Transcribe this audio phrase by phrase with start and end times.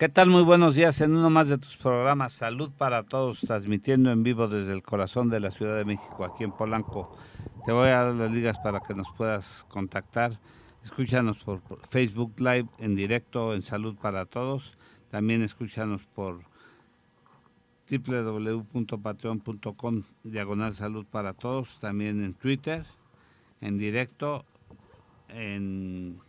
[0.00, 0.30] ¿Qué tal?
[0.30, 4.48] Muy buenos días en uno más de tus programas Salud para Todos, transmitiendo en vivo
[4.48, 7.14] desde el corazón de la Ciudad de México, aquí en Polanco.
[7.66, 10.40] Te voy a dar las ligas para que nos puedas contactar.
[10.82, 14.72] Escúchanos por, Facebook Live en directo en Salud para Todos.
[15.10, 16.44] También escúchanos por
[17.90, 21.78] www.patreon.com diagonal salud para todos.
[21.78, 22.86] También en Twitter,
[23.60, 24.46] en directo,
[25.28, 26.22] en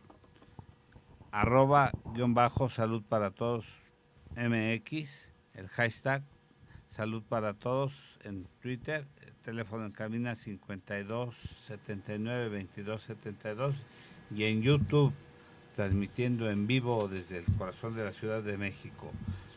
[1.31, 3.65] arroba guion bajo salud para todos
[4.35, 6.23] MX, el hashtag
[6.87, 9.07] salud para todos en Twitter,
[9.43, 11.35] teléfono en cabina 52
[11.67, 13.75] 79 22 72
[14.35, 15.13] y en YouTube
[15.75, 19.11] transmitiendo en vivo desde el corazón de la Ciudad de México.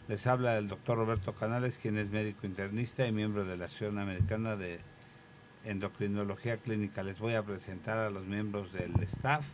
[0.07, 3.99] Les habla el doctor Roberto Canales, quien es médico internista y miembro de la Asociación
[3.99, 4.79] Americana de
[5.65, 7.03] Endocrinología Clínica.
[7.03, 9.45] Les voy a presentar a los miembros del staff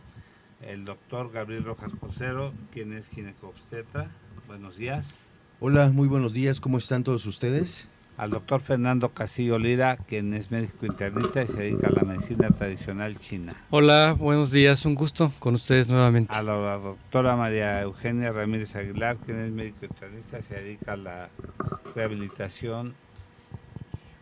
[0.67, 4.09] el doctor Gabriel Rojas Posero, quien es ginecobstetra.
[4.47, 5.19] Buenos días.
[5.59, 6.59] Hola, muy buenos días.
[6.59, 7.87] ¿Cómo están todos ustedes?
[8.17, 12.49] Al doctor Fernando Casillo Lira, quien es médico internista y se dedica a la medicina
[12.49, 13.55] tradicional china.
[13.69, 14.85] Hola, buenos días.
[14.85, 16.33] Un gusto con ustedes nuevamente.
[16.35, 20.97] A la doctora María Eugenia Ramírez Aguilar, quien es médico internista y se dedica a
[20.97, 21.29] la
[21.95, 22.93] rehabilitación.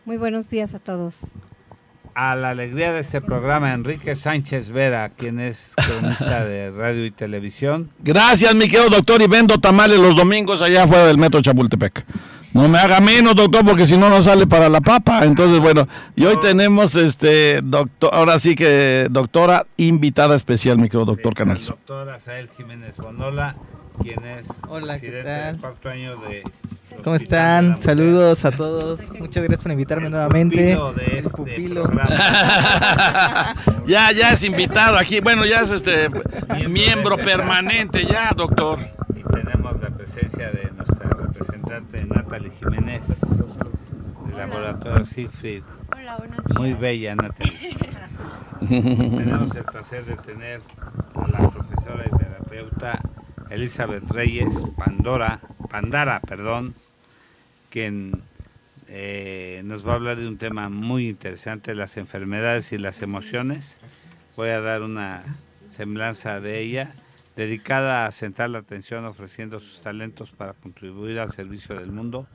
[0.06, 1.32] Muy buenos días a todos
[2.14, 7.10] a la alegría de este programa, Enrique Sánchez Vera, quien es cronista de radio y
[7.10, 7.88] televisión.
[8.00, 12.04] Gracias, mi querido doctor, y vendo tamales los domingos allá afuera del metro Chapultepec.
[12.52, 15.24] No me haga menos, doctor, porque si no, no sale para la papa.
[15.24, 21.04] Entonces, bueno, y hoy tenemos, este, doctor, ahora sí que doctora invitada especial, mi querido
[21.04, 21.68] doctor Canales.
[21.68, 23.54] Doctora Sael Jiménez Bonola,
[24.02, 26.42] quien es Hola, presidente del cuarto año de
[27.02, 27.80] ¿Cómo están?
[27.80, 29.10] Saludos a todos.
[29.18, 30.76] Muchas gracias por invitarme nuevamente.
[30.76, 31.90] De este pupilo.
[33.86, 35.20] ya, ya es invitado aquí.
[35.20, 36.10] Bueno, ya es este
[36.68, 38.78] miembro permanente ya, doctor.
[39.14, 43.20] Y tenemos la presencia de nuestra representante Natalie Jiménez
[44.26, 45.62] del laboratorio Siegfried.
[45.96, 46.58] Hola, buenos días.
[46.58, 47.76] Muy bella, Natalie.
[48.68, 50.60] tenemos el placer de tener
[51.14, 53.00] a la profesora y terapeuta
[53.48, 56.74] Elizabeth Reyes Pandora, Pandara, perdón,
[57.70, 58.22] quien
[58.88, 63.78] eh, nos va a hablar de un tema muy interesante, las enfermedades y las emociones.
[64.36, 65.22] Voy a dar una
[65.68, 66.94] semblanza de ella,
[67.36, 72.26] dedicada a centrar la atención ofreciendo sus talentos para contribuir al servicio del mundo.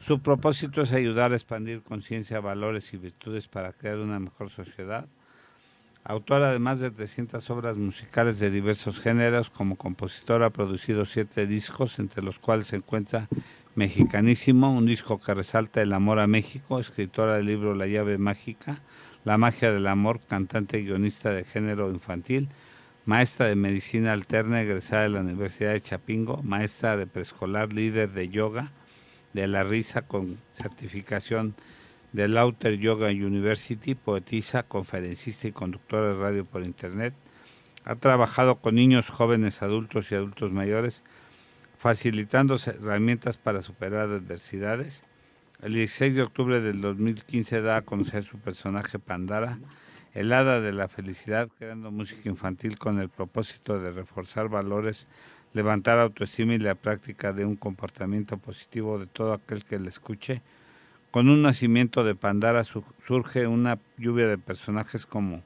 [0.00, 5.06] Su propósito es ayudar a expandir conciencia, valores y virtudes para crear una mejor sociedad.
[6.04, 11.46] Autora de más de 300 obras musicales de diversos géneros, como compositora ha producido siete
[11.46, 13.28] discos, entre los cuales se encuentra
[13.76, 18.80] Mexicanísimo, un disco que resalta el amor a México, escritora del libro La llave mágica,
[19.22, 22.48] La magia del amor, cantante y guionista de género infantil,
[23.04, 28.30] maestra de medicina alterna egresada de la Universidad de Chapingo, maestra de preescolar, líder de
[28.30, 28.72] yoga,
[29.34, 31.54] de la risa con certificación
[32.14, 37.12] de Lauter Yoga University, poetisa, conferencista y conductora de radio por internet.
[37.84, 41.04] Ha trabajado con niños, jóvenes, adultos y adultos mayores
[41.86, 45.04] facilitando herramientas para superar adversidades.
[45.62, 49.60] El 16 de octubre del 2015 da a conocer su personaje Pandara,
[50.12, 55.06] el hada de la felicidad, creando música infantil con el propósito de reforzar valores,
[55.54, 60.42] levantar autoestima y la práctica de un comportamiento positivo de todo aquel que le escuche.
[61.12, 65.40] Con un nacimiento de Pandara surge una lluvia de personajes como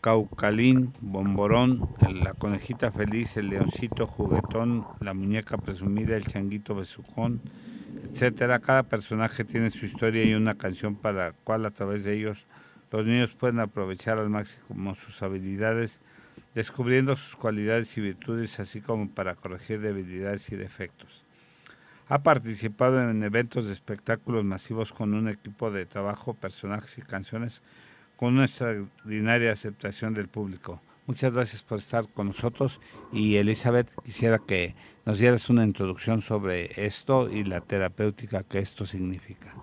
[0.00, 1.86] Caucalín, Bomborón,
[2.22, 7.42] la conejita feliz, el leoncito juguetón, la muñeca presumida, el changuito besucón,
[8.10, 8.60] etcétera.
[8.60, 12.46] Cada personaje tiene su historia y una canción para la cual a través de ellos
[12.90, 16.00] los niños pueden aprovechar al máximo sus habilidades,
[16.54, 21.24] descubriendo sus cualidades y virtudes, así como para corregir debilidades y defectos.
[22.08, 27.60] Ha participado en eventos de espectáculos masivos con un equipo de trabajo, personajes y canciones
[28.20, 30.82] con una extraordinaria aceptación del público.
[31.06, 32.78] Muchas gracias por estar con nosotros
[33.14, 34.74] y Elizabeth, quisiera que
[35.06, 39.56] nos dieras una introducción sobre esto y la terapéutica que esto significa.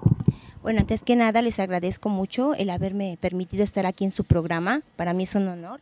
[0.63, 4.81] Bueno, antes que nada les agradezco mucho el haberme permitido estar aquí en su programa.
[4.95, 5.80] Para mí es un honor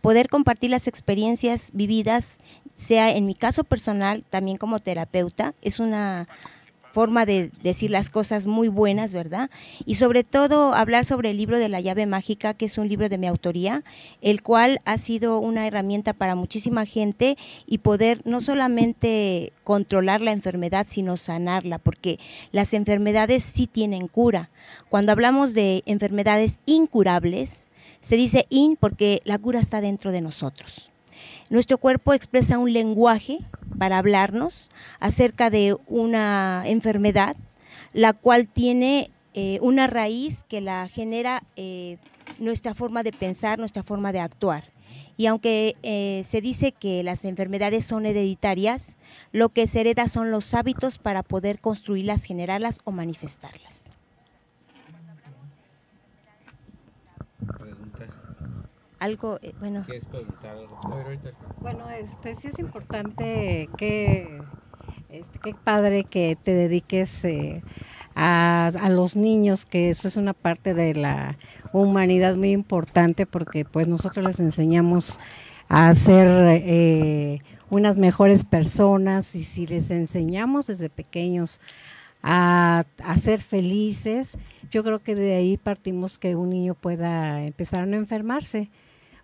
[0.00, 2.38] poder compartir las experiencias vividas,
[2.74, 5.54] sea en mi caso personal, también como terapeuta.
[5.60, 6.26] Es una
[6.94, 9.50] forma de decir las cosas muy buenas, ¿verdad?
[9.84, 13.08] Y sobre todo hablar sobre el libro de la llave mágica, que es un libro
[13.08, 13.82] de mi autoría,
[14.22, 17.36] el cual ha sido una herramienta para muchísima gente
[17.66, 22.20] y poder no solamente controlar la enfermedad, sino sanarla, porque
[22.52, 24.50] las enfermedades sí tienen cura.
[24.88, 27.66] Cuando hablamos de enfermedades incurables,
[28.02, 30.93] se dice in porque la cura está dentro de nosotros.
[31.50, 33.40] Nuestro cuerpo expresa un lenguaje
[33.78, 34.68] para hablarnos
[35.00, 37.36] acerca de una enfermedad,
[37.92, 41.98] la cual tiene eh, una raíz que la genera eh,
[42.38, 44.72] nuestra forma de pensar, nuestra forma de actuar.
[45.16, 48.96] Y aunque eh, se dice que las enfermedades son hereditarias,
[49.32, 53.84] lo que se hereda son los hábitos para poder construirlas, generarlas o manifestarlas.
[58.98, 59.84] Algo, eh, bueno.
[61.60, 64.40] Bueno, este sí es importante que,
[65.08, 67.62] este, qué padre que te dediques eh,
[68.14, 71.36] a, a, los niños, que eso es una parte de la
[71.72, 75.18] humanidad muy importante porque pues nosotros les enseñamos
[75.68, 77.40] a ser eh,
[77.70, 81.60] unas mejores personas y si les enseñamos desde pequeños
[82.22, 84.38] a, a, ser felices,
[84.70, 88.70] yo creo que de ahí partimos que un niño pueda empezar a no enfermarse,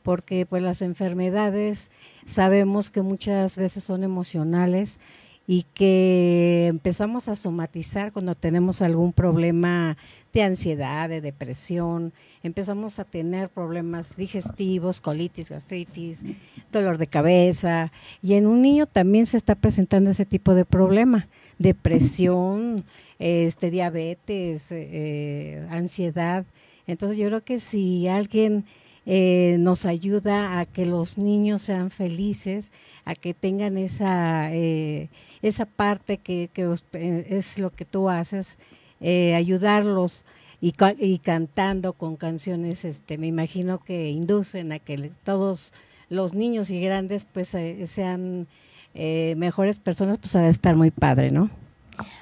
[0.02, 1.91] porque pues las enfermedades
[2.26, 4.99] sabemos que muchas veces son emocionales
[5.47, 9.97] y que empezamos a somatizar cuando tenemos algún problema
[10.32, 12.12] de ansiedad, de depresión,
[12.43, 16.23] empezamos a tener problemas digestivos, colitis, gastritis,
[16.70, 17.91] dolor de cabeza,
[18.23, 21.26] y en un niño también se está presentando ese tipo de problema,
[21.58, 22.85] depresión,
[23.19, 26.44] este, diabetes, eh, ansiedad.
[26.87, 28.64] Entonces yo creo que si alguien
[29.06, 32.70] eh, nos ayuda a que los niños sean felices,
[33.05, 35.08] a que tengan esa, eh,
[35.43, 36.50] esa parte que,
[36.93, 38.56] eh, es lo que tú haces,
[39.00, 40.25] eh, ayudarlos
[40.61, 40.73] y,
[41.19, 45.73] cantando con canciones, este, me imagino que inducen a que todos
[46.11, 47.56] los niños y grandes pues
[47.87, 48.47] sean
[48.93, 51.49] mejores personas, pues de estar muy padre, ¿no?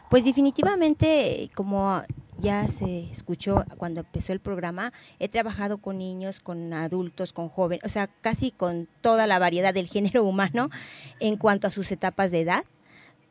[0.09, 2.03] Pues definitivamente, como
[2.39, 7.85] ya se escuchó cuando empezó el programa, he trabajado con niños, con adultos, con jóvenes,
[7.85, 10.71] o sea, casi con toda la variedad del género humano
[11.21, 12.65] en cuanto a sus etapas de edad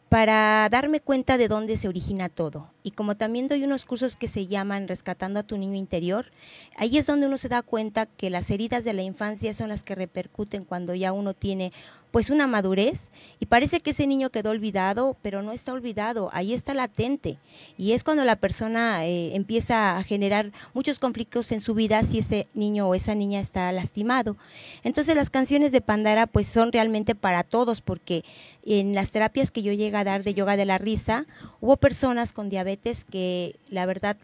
[0.10, 2.72] para darme cuenta de dónde se origina todo.
[2.82, 6.32] Y como también doy unos cursos que se llaman Rescatando a tu niño interior,
[6.78, 9.84] ahí es donde uno se da cuenta que las heridas de la infancia son las
[9.84, 11.74] que repercuten cuando ya uno tiene
[12.12, 16.54] pues una madurez y parece que ese niño quedó olvidado, pero no está olvidado, ahí
[16.54, 17.38] está latente.
[17.78, 22.20] Y es cuando la persona eh, empieza a generar muchos conflictos en su vida si
[22.20, 24.38] ese niño o esa niña está lastimado.
[24.84, 28.24] Entonces las canciones de Pandara pues son realmente para todos porque
[28.66, 31.28] en las terapias que yo llegué a dar de yoga de la risa,
[31.62, 34.18] hubo personas con diabetes que la verdad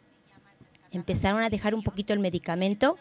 [0.91, 2.97] empezaron a dejar un poquito el medicamento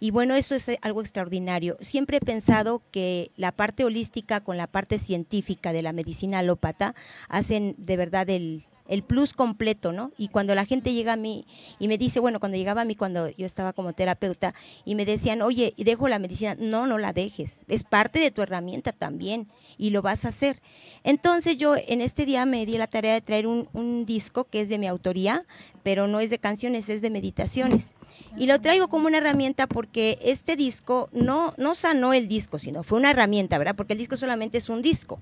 [0.00, 1.76] y bueno, eso es algo extraordinario.
[1.80, 6.94] Siempre he pensado que la parte holística con la parte científica de la medicina alópata
[7.28, 10.12] hacen de verdad el, el plus completo, ¿no?
[10.18, 11.46] Y cuando la gente llega a mí
[11.78, 14.54] y me dice, bueno, cuando llegaba a mí cuando yo estaba como terapeuta
[14.84, 18.42] y me decían, oye, dejo la medicina, no, no la dejes, es parte de tu
[18.42, 19.48] herramienta también
[19.78, 20.60] y lo vas a hacer.
[21.02, 23.64] Entonces yo en este día me di la tarea de traer un,
[24.06, 25.44] disco que es de mi autoría,
[25.82, 27.92] pero no es de canciones, es de meditaciones.
[28.36, 32.82] Y lo traigo como una herramienta porque este disco no, no sanó el disco, sino
[32.82, 33.76] fue una herramienta, ¿verdad?
[33.76, 35.20] Porque el disco solamente es un disco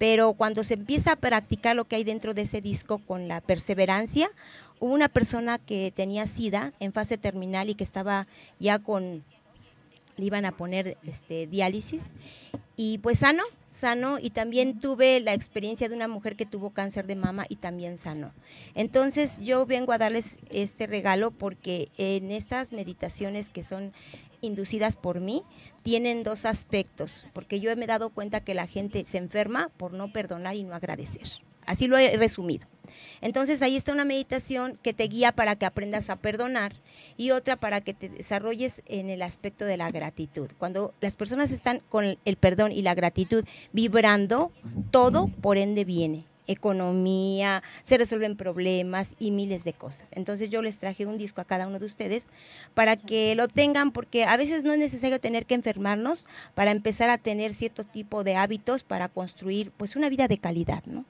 [0.00, 3.42] pero cuando se empieza a practicar lo que hay dentro de ese disco con la
[3.42, 4.30] perseverancia,
[4.78, 8.26] hubo una persona que tenía SIDA en fase terminal y que estaba
[8.58, 9.22] ya con,
[10.16, 12.14] le iban a poner este, diálisis,
[12.76, 13.42] y pues sano,
[13.72, 17.56] sano, y también tuve la experiencia de una mujer que tuvo cáncer de mama y
[17.56, 18.32] también sano.
[18.74, 23.92] Entonces yo vengo a darles este regalo porque en estas meditaciones que son
[24.40, 25.42] inducidas por mí,
[25.82, 29.92] tienen dos aspectos, porque yo me he dado cuenta que la gente se enferma por
[29.92, 31.28] no perdonar y no agradecer.
[31.66, 32.66] Así lo he resumido.
[33.20, 36.74] Entonces ahí está una meditación que te guía para que aprendas a perdonar
[37.16, 40.50] y otra para que te desarrolles en el aspecto de la gratitud.
[40.58, 44.50] Cuando las personas están con el perdón y la gratitud vibrando,
[44.90, 50.08] todo por ende viene economía, se resuelven problemas y miles de cosas.
[50.10, 52.26] Entonces yo les traje un disco a cada uno de ustedes
[52.74, 57.10] para que lo tengan porque a veces no es necesario tener que enfermarnos para empezar
[57.10, 61.04] a tener cierto tipo de hábitos para construir pues una vida de calidad, ¿no?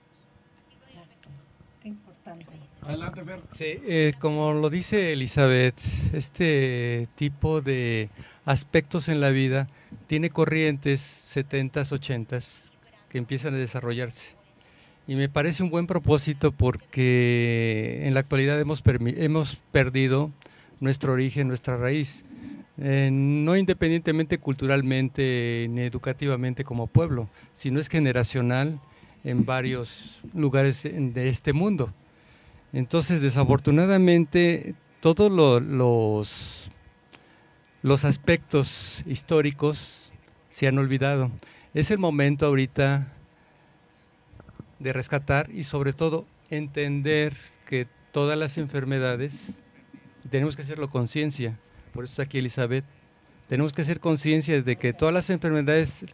[2.83, 3.41] Adelante, Fer.
[3.51, 5.75] Sí, eh, como lo dice Elizabeth,
[6.13, 8.09] este tipo de
[8.45, 9.67] aspectos en la vida
[10.07, 12.71] tiene corrientes 70s, 80s
[13.11, 14.40] que empiezan a desarrollarse
[15.11, 20.31] y me parece un buen propósito porque en la actualidad hemos, hemos perdido
[20.79, 22.25] nuestro origen, nuestra raíz,
[22.79, 28.79] eh, no independientemente culturalmente ni educativamente como pueblo, sino es generacional
[29.25, 31.93] en varios lugares de este mundo.
[32.73, 36.71] Entonces, desafortunadamente, todos lo, los,
[37.83, 40.13] los aspectos históricos
[40.51, 41.33] se han olvidado.
[41.75, 43.13] Es el momento ahorita
[44.81, 49.55] de rescatar y sobre todo entender que todas las enfermedades,
[50.29, 51.57] tenemos que hacerlo conciencia,
[51.93, 52.85] por eso está aquí Elizabeth,
[53.49, 56.07] tenemos que hacer conciencia de que todas las enfermedades,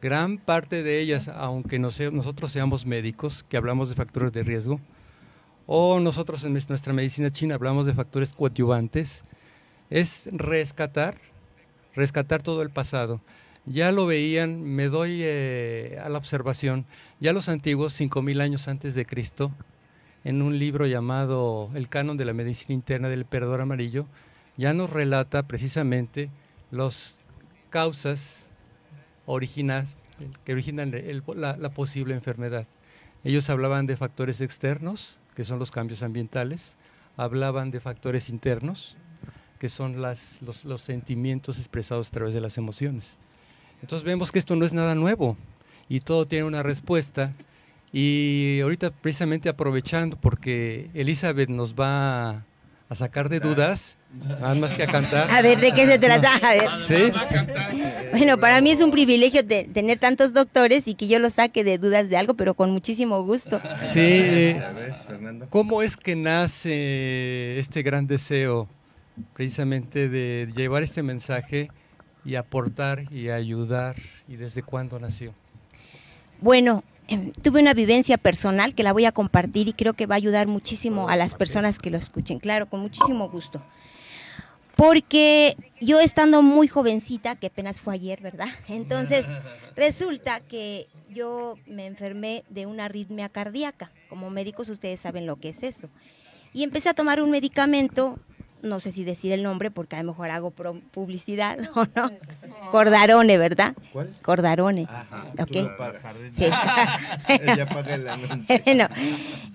[0.00, 4.80] gran parte de ellas, aunque nosotros seamos médicos, que hablamos de factores de riesgo,
[5.66, 9.22] o nosotros en nuestra medicina china hablamos de factores coadyuvantes,
[9.88, 11.16] es rescatar,
[11.94, 13.20] rescatar todo el pasado.
[13.66, 16.86] Ya lo veían, me doy eh, a la observación,
[17.20, 19.52] ya los antiguos, 5.000 años antes de Cristo,
[20.24, 24.06] en un libro llamado El canon de la medicina interna del emperador amarillo,
[24.56, 26.30] ya nos relata precisamente
[26.70, 27.16] las
[27.68, 28.48] causas
[29.26, 29.98] originas,
[30.44, 30.92] que originan
[31.36, 32.66] la, posible enfermedad.
[33.24, 36.76] Ellos hablaban de factores externos, que son los cambios ambientales,
[37.16, 38.96] hablaban de factores internos,
[39.58, 43.16] que son las, los, los, sentimientos expresados a través de las emociones.
[43.82, 45.36] Entonces vemos que esto no es nada nuevo
[45.88, 47.32] y todo tiene una respuesta
[47.92, 52.44] y ahorita precisamente aprovechando porque Elizabeth nos va
[52.90, 55.30] a sacar de dudas, nada más que a cantar.
[55.30, 56.34] A ver, ¿de qué se trata?
[56.34, 56.68] A ver.
[56.82, 57.12] ¿Sí?
[58.10, 61.62] Bueno, para mí es un privilegio de tener tantos doctores y que yo los saque
[61.62, 63.60] de dudas de algo, pero con muchísimo gusto.
[63.76, 64.56] Sí.
[65.50, 68.68] ¿Cómo es que nace este gran deseo
[69.34, 71.70] precisamente de llevar este mensaje
[72.24, 73.96] y aportar y ayudar
[74.28, 75.32] y desde cuándo nació?
[76.40, 80.14] Bueno, Em, tuve una vivencia personal que la voy a compartir y creo que va
[80.14, 83.60] a ayudar muchísimo a las personas que lo escuchen, claro, con muchísimo gusto.
[84.76, 88.46] Porque yo estando muy jovencita, que apenas fue ayer, ¿verdad?
[88.68, 89.26] Entonces,
[89.76, 93.90] resulta que yo me enfermé de una arritmia cardíaca.
[94.08, 95.88] Como médicos ustedes saben lo que es eso.
[96.54, 98.20] Y empecé a tomar un medicamento
[98.62, 102.10] no sé si decir el nombre porque a lo mejor hago publicidad o no.
[102.70, 103.74] Cordarone, ¿verdad?
[103.92, 104.10] ¿Cuál?
[104.22, 104.86] Cordarone.
[104.88, 105.26] Ajá.
[105.38, 105.68] Okay.
[106.32, 106.44] Sí.
[107.28, 108.60] el anuncio.
[108.64, 108.88] bueno,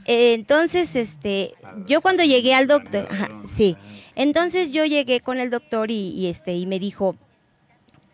[0.05, 1.53] entonces, este,
[1.88, 3.07] yo cuando llegué al doctor,
[3.47, 3.77] sí,
[4.15, 7.15] entonces yo llegué con el doctor y, y, este y me dijo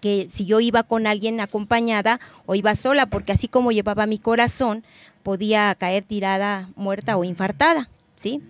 [0.01, 4.17] que si yo iba con alguien acompañada o iba sola, porque así como llevaba mi
[4.17, 4.83] corazón,
[5.21, 8.41] podía caer tirada, muerta o infartada, ¿sí?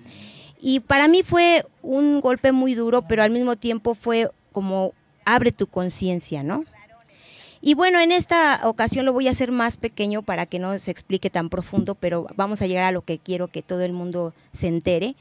[0.62, 4.94] Y para mí fue un golpe muy duro, pero al mismo tiempo fue como
[5.25, 6.63] abre tu conciencia, ¿no?
[7.62, 10.91] Y bueno, en esta ocasión lo voy a hacer más pequeño para que no se
[10.91, 14.34] explique tan profundo, pero vamos a llegar a lo que quiero que todo el mundo
[14.53, 15.15] se entere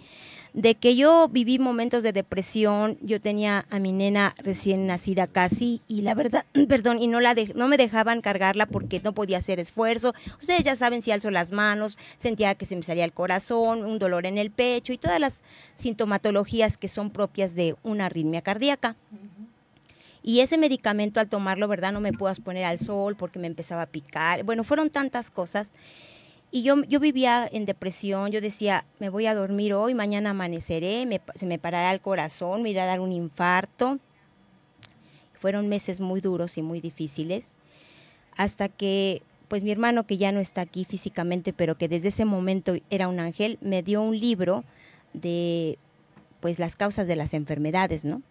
[0.53, 5.81] de que yo viví momentos de depresión, yo tenía a mi nena recién nacida casi
[5.87, 9.61] y la verdad, perdón, y no la no me dejaban cargarla porque no podía hacer
[9.61, 10.15] esfuerzo.
[10.41, 13.99] Ustedes ya saben si alzo las manos, sentía que se me salía el corazón, un
[13.99, 15.43] dolor en el pecho y todas las
[15.77, 18.97] sintomatologías que son propias de una arritmia cardíaca.
[20.23, 21.93] Y ese medicamento al tomarlo, ¿verdad?
[21.93, 24.45] No me puedo poner al sol porque me empezaba a picar.
[24.45, 25.71] Bueno, fueron tantas cosas
[26.53, 31.21] y yo, yo vivía en depresión, yo decía, me voy a dormir hoy, mañana amaneceré,
[31.37, 33.99] se me parará el corazón, me irá a dar un infarto.
[35.39, 37.47] Fueron meses muy duros y muy difíciles,
[38.37, 42.25] hasta que pues mi hermano que ya no está aquí físicamente, pero que desde ese
[42.25, 44.65] momento era un ángel, me dio un libro
[45.13, 45.79] de
[46.41, 48.23] pues las causas de las enfermedades, ¿no?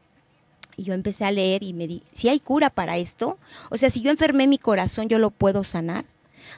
[0.77, 3.37] Y yo empecé a leer y me di, si hay cura para esto,
[3.69, 6.05] o sea, si yo enfermé mi corazón, yo lo puedo sanar.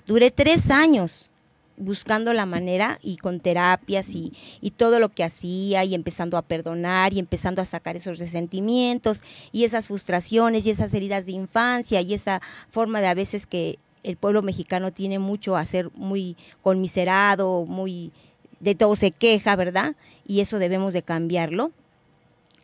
[0.05, 1.30] Duré tres años
[1.77, 4.33] buscando la manera y con terapias y,
[4.77, 9.63] todo lo que hacía y empezando a perdonar y empezando a sacar esos resentimientos y
[9.65, 14.17] esas frustraciones y esas heridas de infancia y esa forma de a veces que el
[14.17, 18.11] pueblo mexicano tiene mucho a ser muy conmiserado, muy
[18.59, 19.95] de todo se queja, ¿verdad?
[20.25, 21.71] Y eso debemos de cambiarlo.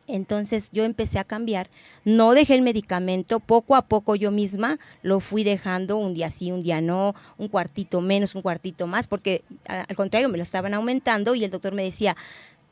[0.07, 1.69] Entonces yo empecé a cambiar,
[2.05, 6.51] no dejé el medicamento, poco a poco yo misma lo fui dejando, un día sí,
[6.51, 10.73] un día no, un cuartito menos, un cuartito más, porque al contrario me lo estaban
[10.73, 12.15] aumentando y el doctor me decía,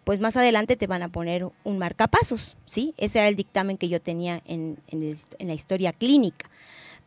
[0.06, 2.94] pues más adelante te van a poner un marcapasos, ¿sí?
[2.98, 6.50] Ese era el dictamen que yo tenía en, en la historia clínica.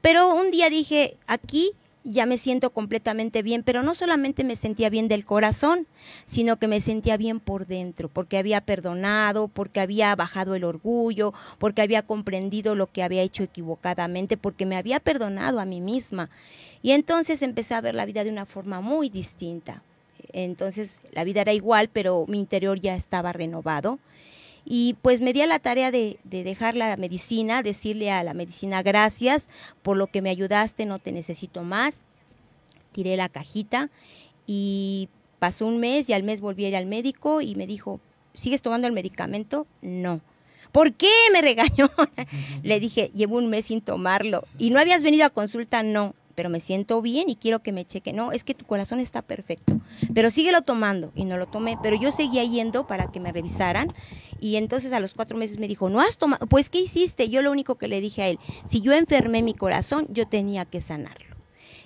[0.01, 1.73] Pero un día dije, aquí
[2.09, 5.87] ya me siento completamente bien, pero no solamente me sentía bien del corazón,
[6.27, 11.35] sino que me sentía bien por dentro, porque había perdonado, porque había bajado el orgullo,
[11.59, 16.31] porque había comprendido lo que había hecho equivocadamente, porque me había perdonado a mí misma.
[16.83, 19.83] Y entonces empecé a ver la vida de una forma muy distinta.
[20.33, 23.99] Entonces la vida era igual, pero mi interior ya estaba renovado
[24.71, 28.83] y pues me di a la tarea de, dejar la medicina, decirle a la medicina
[28.83, 29.49] gracias
[29.81, 32.05] por lo que me ayudaste, no te necesito más.
[32.93, 33.89] Tiré la cajita
[34.47, 35.09] y
[35.39, 37.99] pasó un mes y al mes volví a ir al médico y me dijo,
[38.35, 39.67] ¿sigues tomando el medicamento?
[39.81, 40.21] No.
[40.71, 41.91] ¿Por qué me regañó?
[42.63, 44.45] Le dije, llevo un mes sin tomarlo.
[44.59, 45.83] ¿Y no habías venido a consulta?
[45.83, 48.13] No, pero me siento bien y quiero que me cheque.
[48.13, 49.81] No, es que tu corazón está perfecto,
[50.15, 51.11] pero síguelo tomando.
[51.17, 53.93] Y no lo tomé, pero yo seguía yendo para que me revisaran.
[54.39, 57.29] Y entonces a los cuatro meses me dijo, no has tomado, pues ¿qué hiciste?
[57.29, 60.65] Yo lo único que le dije a él, si yo enfermé mi corazón, yo tenía
[60.65, 61.38] que sanarlo.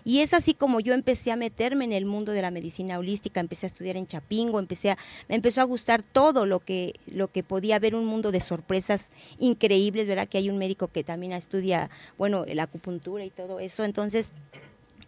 [0.04, 3.40] Y es así como yo empecé a meterme en el mundo de la medicina holística,
[3.40, 7.28] empecé a estudiar en Chapingo, empecé a, me empezó a gustar todo lo que, lo
[7.28, 10.28] que podía haber un mundo de sorpresas increíbles, ¿verdad?
[10.28, 13.84] Que hay un médico que también estudia, bueno, la acupuntura y todo eso.
[13.84, 14.32] Entonces,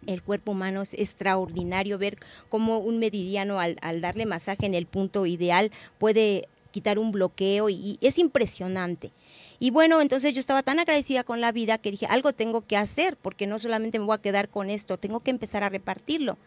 [0.07, 2.17] el cuerpo humano es extraordinario ver
[2.49, 7.69] cómo un meridiano al, al darle masaje en el punto ideal puede quitar un bloqueo
[7.69, 9.13] y, es impresionante.
[9.59, 12.77] Y bueno, entonces yo estaba tan agradecida con la vida que dije, algo tengo que
[12.77, 16.37] hacer, porque no solamente me voy a quedar con esto, tengo que empezar a repartirlo.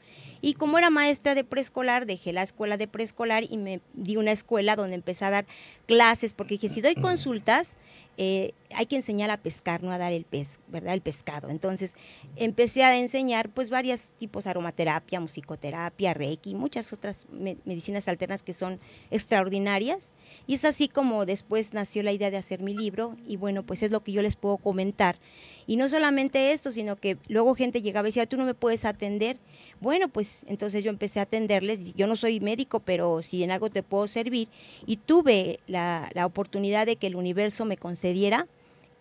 [0.40, 4.32] Y como era maestra de preescolar, dejé la escuela de preescolar y me di una
[4.32, 5.46] escuela donde empecé a dar
[5.86, 7.76] clases, porque dije, si doy consultas,
[8.20, 10.94] eh, hay que enseñar a pescar, no a dar el pez, ¿verdad?
[10.94, 11.50] El pescado.
[11.50, 11.94] Entonces
[12.34, 18.80] empecé a enseñar pues varios tipos, aromaterapia, musicoterapia, reiki, muchas otras medicinas alternas que son
[19.12, 20.08] extraordinarias.
[20.48, 23.82] Y es así como después nació la idea de hacer mi libro y bueno, pues
[23.82, 25.18] es lo que yo les puedo comentar.
[25.66, 28.86] Y no solamente esto, sino que luego gente llegaba y decía, tú no me puedes
[28.86, 29.36] atender.
[29.78, 31.94] Bueno, pues entonces yo empecé a atenderles.
[31.94, 34.48] Yo no soy médico, pero si en algo te puedo servir.
[34.86, 38.46] Y tuve la, oportunidad de que el universo me concediera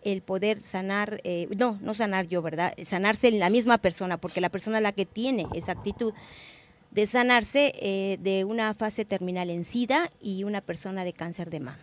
[0.02, 2.74] el poder sanar, eh, no, no sanar yo, ¿verdad?
[2.84, 6.12] Sanarse en la misma persona, porque la persona es la que tiene esa actitud
[6.90, 11.60] de sanarse eh, de una fase terminal en SIDA y una persona de cáncer de
[11.60, 11.78] mama.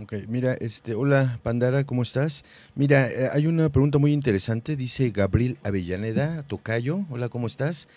[0.00, 2.44] Ok, mira, este, hola Pandara, ¿cómo estás?
[2.76, 7.88] Mira, eh, hay una pregunta muy interesante, dice Gabriel Avellaneda, Tocayo, hola, ¿cómo estás?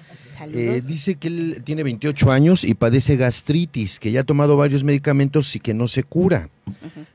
[0.52, 4.84] Eh, dice que él tiene 28 años y padece gastritis, que ya ha tomado varios
[4.84, 6.50] medicamentos y que no se cura.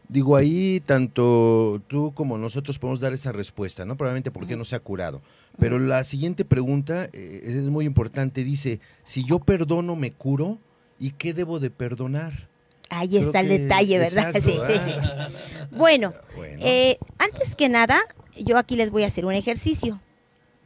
[0.09, 3.97] Digo, ahí tanto tú como nosotros podemos dar esa respuesta, ¿no?
[3.97, 5.21] Probablemente porque no se ha curado.
[5.59, 10.61] Pero la siguiente pregunta eh, es muy importante, dice, si yo perdono, ¿me curo?
[11.01, 12.49] ¿Y qué debo de perdonar?
[12.89, 14.35] Ahí está el detalle, ¿verdad?
[14.45, 14.59] sí.
[14.61, 15.29] Ah.
[15.71, 16.15] Bueno,
[16.61, 18.01] eh, antes que nada,
[18.37, 20.01] yo aquí les voy a hacer un ejercicio.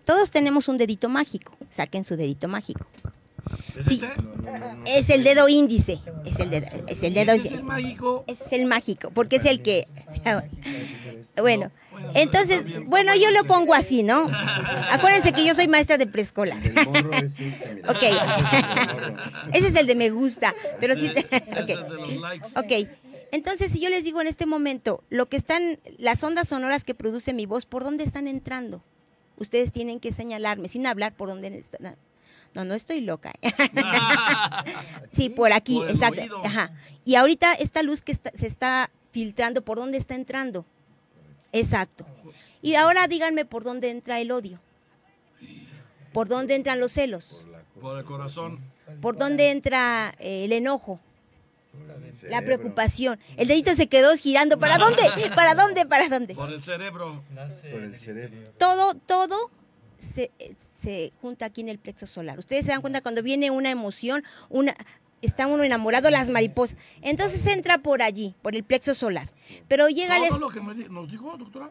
[0.04, 1.56] Todos tenemos un dedito mágico.
[1.70, 2.87] Saquen su dedito mágico.
[3.87, 4.00] Sí,
[4.87, 6.00] es el dedo índice.
[6.24, 7.33] Es el dedo, es el dedo.
[7.33, 8.24] ¿Es el mágico?
[8.26, 9.87] Es el mágico, porque es el que.
[11.37, 11.70] Bueno,
[12.14, 14.28] entonces, bueno, yo lo pongo así, ¿no?
[14.90, 16.61] Acuérdense que yo soy maestra de preescolar.
[17.88, 18.02] Ok.
[19.52, 21.11] Ese es el de me gusta, pero sí.
[22.56, 22.88] Ok.
[23.33, 26.94] Entonces, si yo les digo en este momento, lo que están, las ondas sonoras que
[26.94, 28.83] produce mi voz, ¿por dónde están entrando?
[29.37, 31.96] Ustedes tienen que señalarme, sin hablar por dónde están
[32.54, 33.33] no, no estoy loca.
[35.12, 36.40] sí, por aquí, exacto.
[36.44, 36.72] Ajá.
[37.04, 40.64] Y ahorita esta luz que se está filtrando, ¿por dónde está entrando?
[41.52, 42.06] Exacto.
[42.62, 44.60] Y ahora díganme por dónde entra el odio.
[46.12, 47.44] ¿Por dónde entran los celos?
[47.80, 48.60] Por el corazón.
[49.00, 51.00] ¿Por dónde entra eh, el enojo?
[52.28, 53.18] La preocupación.
[53.36, 54.58] El dedito se quedó girando.
[54.58, 55.02] ¿Para dónde?
[55.34, 55.86] ¿Para dónde?
[55.86, 56.34] ¿Para dónde?
[56.34, 57.22] Por el cerebro.
[57.70, 58.50] Por el cerebro.
[58.58, 59.50] Todo, todo
[59.98, 60.32] se,
[60.74, 62.38] se junta aquí en el plexo solar.
[62.38, 64.74] Ustedes se dan cuenta cuando viene una emoción, una,
[65.22, 66.76] está uno enamorado las mariposas.
[67.02, 69.30] Entonces entra por allí, por el plexo solar.
[69.68, 71.70] Pero llega ¿Todo lo que nos dijo, doctora?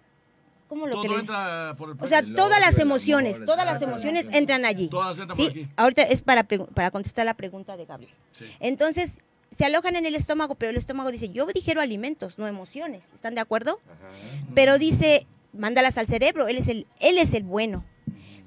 [0.68, 4.66] ¿Cómo lo Todo entra por el O sea, todas las emociones, todas las emociones entran
[4.66, 4.88] allí.
[4.88, 5.44] Todas entran ¿Sí?
[5.44, 5.68] por aquí.
[5.76, 8.14] Ahorita es para, para contestar la pregunta de Gabriel.
[8.60, 9.20] Entonces,
[9.56, 13.02] se alojan en el estómago, pero el estómago dice, yo digiero alimentos, no emociones.
[13.16, 13.80] ¿Están de acuerdo?
[14.54, 17.84] Pero dice, mándalas al cerebro, él es el, él es el bueno.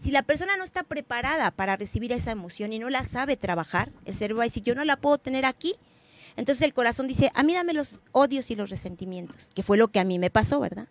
[0.03, 3.93] Si la persona no está preparada para recibir esa emoción y no la sabe trabajar,
[4.05, 5.77] el cerebro va a decir, yo no la puedo tener aquí.
[6.35, 9.93] Entonces el corazón dice, a mí dame los odios y los resentimientos, que fue lo
[9.93, 10.89] que a mí me pasó, ¿verdad?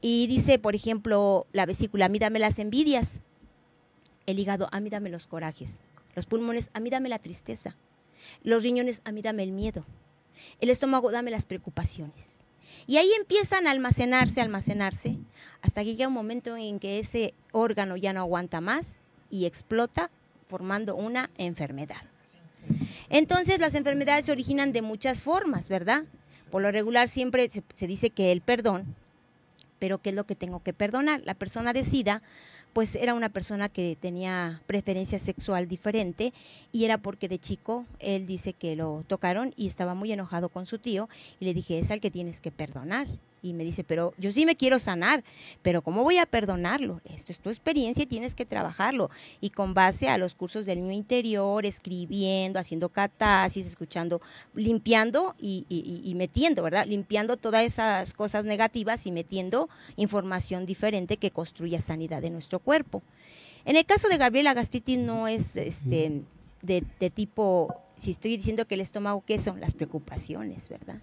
[0.00, 3.18] Y dice, por ejemplo, la vesícula, a mí dame las envidias.
[4.26, 5.80] El hígado, a mí dame los corajes.
[6.14, 7.74] Los pulmones, a mí dame la tristeza.
[8.44, 9.84] Los riñones, a mí dame el miedo.
[10.60, 12.35] El estómago, dame las preocupaciones.
[12.86, 15.16] Y ahí empiezan a almacenarse, almacenarse,
[15.62, 18.94] hasta que llega un momento en que ese órgano ya no aguanta más
[19.30, 20.10] y explota
[20.48, 22.02] formando una enfermedad.
[23.10, 26.04] Entonces las enfermedades se originan de muchas formas, ¿verdad?
[26.50, 28.94] Por lo regular siempre se, dice que el perdón,
[29.78, 31.22] pero ¿qué es lo que tengo que perdonar?
[31.24, 32.22] La persona decida
[32.76, 36.34] pues era una persona que tenía preferencia sexual diferente
[36.72, 40.66] y era porque de chico él dice que lo tocaron y estaba muy enojado con
[40.66, 41.08] su tío
[41.40, 43.06] y le dije, es al que tienes que perdonar.
[43.46, 45.24] Y me dice, pero yo sí me quiero sanar,
[45.62, 47.00] pero ¿cómo voy a perdonarlo?
[47.04, 49.10] Esto es tu experiencia y tienes que trabajarlo.
[49.40, 54.20] Y con base a los cursos del niño interior, escribiendo, haciendo catarsis, escuchando,
[54.54, 56.86] limpiando y, y metiendo, ¿verdad?
[56.86, 63.02] Limpiando todas esas cosas negativas y metiendo información diferente que construya sanidad de nuestro cuerpo.
[63.64, 66.22] En el caso de Gabriela, gastritis no es este,
[66.62, 69.60] de, de tipo, si estoy diciendo que el estómago, ¿qué son?
[69.60, 71.00] Las preocupaciones, ¿verdad?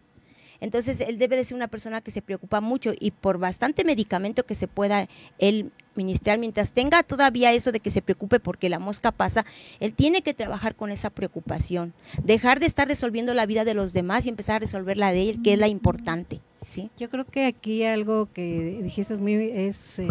[0.64, 4.46] Entonces, él debe de ser una persona que se preocupa mucho y por bastante medicamento
[4.46, 8.80] que se pueda él ministrar, mientras tenga todavía eso de que se preocupe porque la
[8.80, 9.46] mosca pasa,
[9.82, 13.92] él tiene que trabajar con esa preocupación, dejar de estar resolviendo la vida de los
[13.92, 16.40] demás y empezar a resolver la de él, que es la importante.
[16.66, 16.90] ¿sí?
[16.98, 20.08] Yo creo que aquí algo que dijiste es, muy, es eh,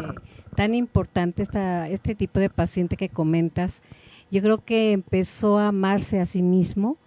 [0.55, 3.81] tan importante esta, este tipo de paciente que comentas.
[4.31, 6.99] Yo creo que empezó a amarse a sí mismo,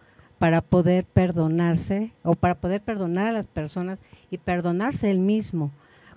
[0.45, 3.97] para poder perdonarse o para poder perdonar a las personas
[4.29, 5.71] y perdonarse él mismo.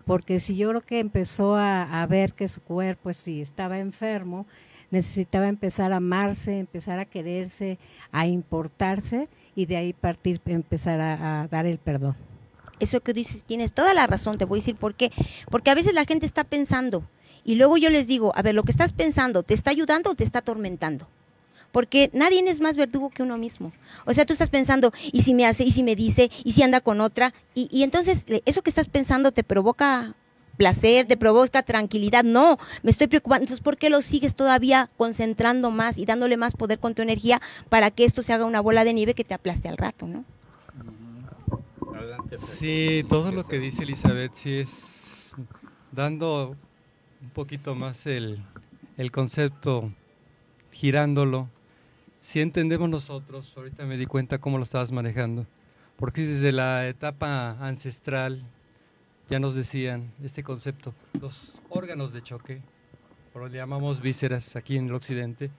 [0.05, 4.47] Porque si yo creo que empezó a, ver que su cuerpo, si estaba enfermo,
[4.91, 7.79] necesitaba empezar a amarse, empezar a quererse,
[8.13, 12.15] a importarse y de ahí partir, empezar a, a dar el perdón.
[12.81, 15.11] Eso que dices, tienes toda la razón, te voy a decir por qué.
[15.51, 17.03] Porque a veces la gente está pensando
[17.45, 20.15] y luego yo les digo, a ver, lo que estás pensando, ¿te está ayudando o
[20.15, 21.09] te está atormentando?
[21.73, 23.73] Porque nadie es más verdugo que uno mismo.
[24.05, 26.63] O sea, tú estás pensando, ¿y si me hace, y si me dice, y si
[26.63, 27.35] anda con otra?
[27.55, 30.15] Y, entonces eso que estás pensando te provoca
[30.57, 32.25] placer, te provoca tranquilidad.
[32.25, 33.45] No, me estoy preocupando.
[33.45, 37.41] Entonces, ¿por qué lo sigues todavía concentrando más y dándole más poder con tu energía
[37.69, 40.25] para que esto se haga una bola de nieve que te aplaste al rato, ¿no?
[42.37, 45.33] Sí, todo lo que dice Elizabeth, sí es
[45.93, 46.57] dando
[47.23, 48.43] un poquito más el,
[48.97, 49.91] el concepto,
[50.71, 51.49] girándolo,
[52.21, 55.47] si entendemos nosotros, ahorita me di cuenta cómo lo estabas manejando,
[55.97, 58.43] porque desde la etapa ancestral
[59.29, 62.61] ya nos decían este concepto, los órganos de choque,
[63.33, 65.51] por lo que llamamos vísceras aquí en el occidente,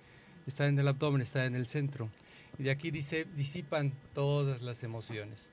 [0.47, 2.09] están en el abdomen, están en el centro,
[2.57, 5.49] y de aquí disipan todas las emociones.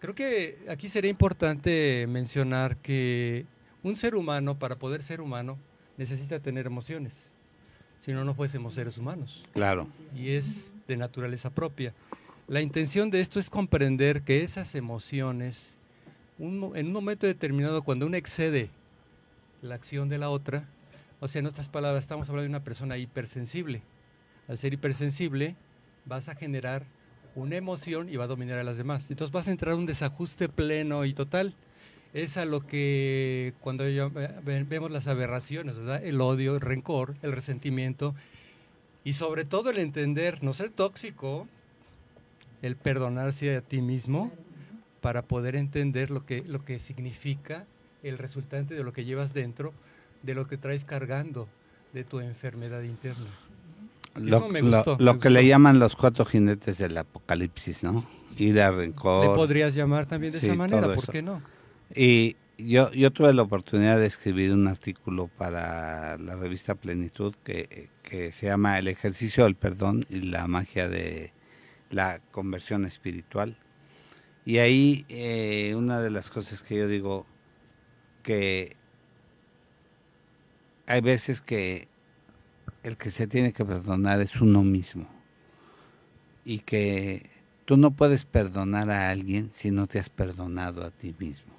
[0.00, 3.46] Creo que aquí sería importante mencionar que
[3.82, 5.58] un ser humano, para poder ser humano,
[5.96, 7.30] necesita tener emociones
[8.00, 9.44] si no, no fuésemos seres humanos.
[9.52, 9.88] Claro.
[10.14, 11.92] Y es de naturaleza propia.
[12.48, 15.74] La intención de esto es comprender que esas emociones,
[16.38, 18.70] en un momento determinado, cuando uno excede
[19.62, 20.68] la acción de la otra,
[21.18, 23.82] o sea, en otras palabras, estamos hablando de una persona hipersensible.
[24.48, 25.56] Al ser hipersensible,
[26.04, 26.84] vas a generar
[27.34, 29.10] una emoción y va a dominar a las demás.
[29.10, 31.54] Entonces vas a entrar en un desajuste pleno y total
[32.16, 33.84] es a lo que cuando
[34.42, 36.02] vemos las aberraciones, ¿verdad?
[36.02, 38.14] El odio, el rencor, el resentimiento
[39.04, 41.46] y sobre todo el entender, no ser tóxico,
[42.62, 44.32] el perdonarse a ti mismo
[45.02, 47.66] para poder entender lo que, lo que significa
[48.02, 49.74] el resultante de lo que llevas dentro,
[50.22, 51.46] de lo que traes cargando,
[51.92, 53.26] de tu enfermedad interna.
[54.14, 54.48] Lo,
[54.98, 58.06] lo, que le llaman los cuatro jinetes del apocalipsis, ¿no?
[58.38, 59.28] Ira, rencor.
[59.28, 61.42] Le podrías llamar también de esa manera, ¿por qué no?
[61.94, 67.90] Y yo, yo tuve la oportunidad de escribir un artículo para la revista Plenitud que,
[68.32, 71.32] se llama El ejercicio del perdón y la magia de
[71.90, 73.58] la conversión espiritual.
[74.44, 77.26] Y ahí eh, una de las cosas que yo digo
[78.22, 78.76] que
[80.86, 81.88] hay veces que
[82.84, 85.08] el que se tiene que perdonar es uno mismo.
[86.44, 87.28] Y que
[87.64, 91.55] tú no puedes perdonar a alguien si no te has perdonado a ti mismo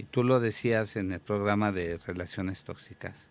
[0.00, 3.28] y tú lo decías en el programa de relaciones tóxicas,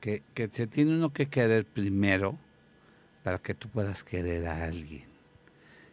[0.00, 2.38] que, se tiene uno que querer primero
[3.22, 5.04] para que tú puedas querer a alguien.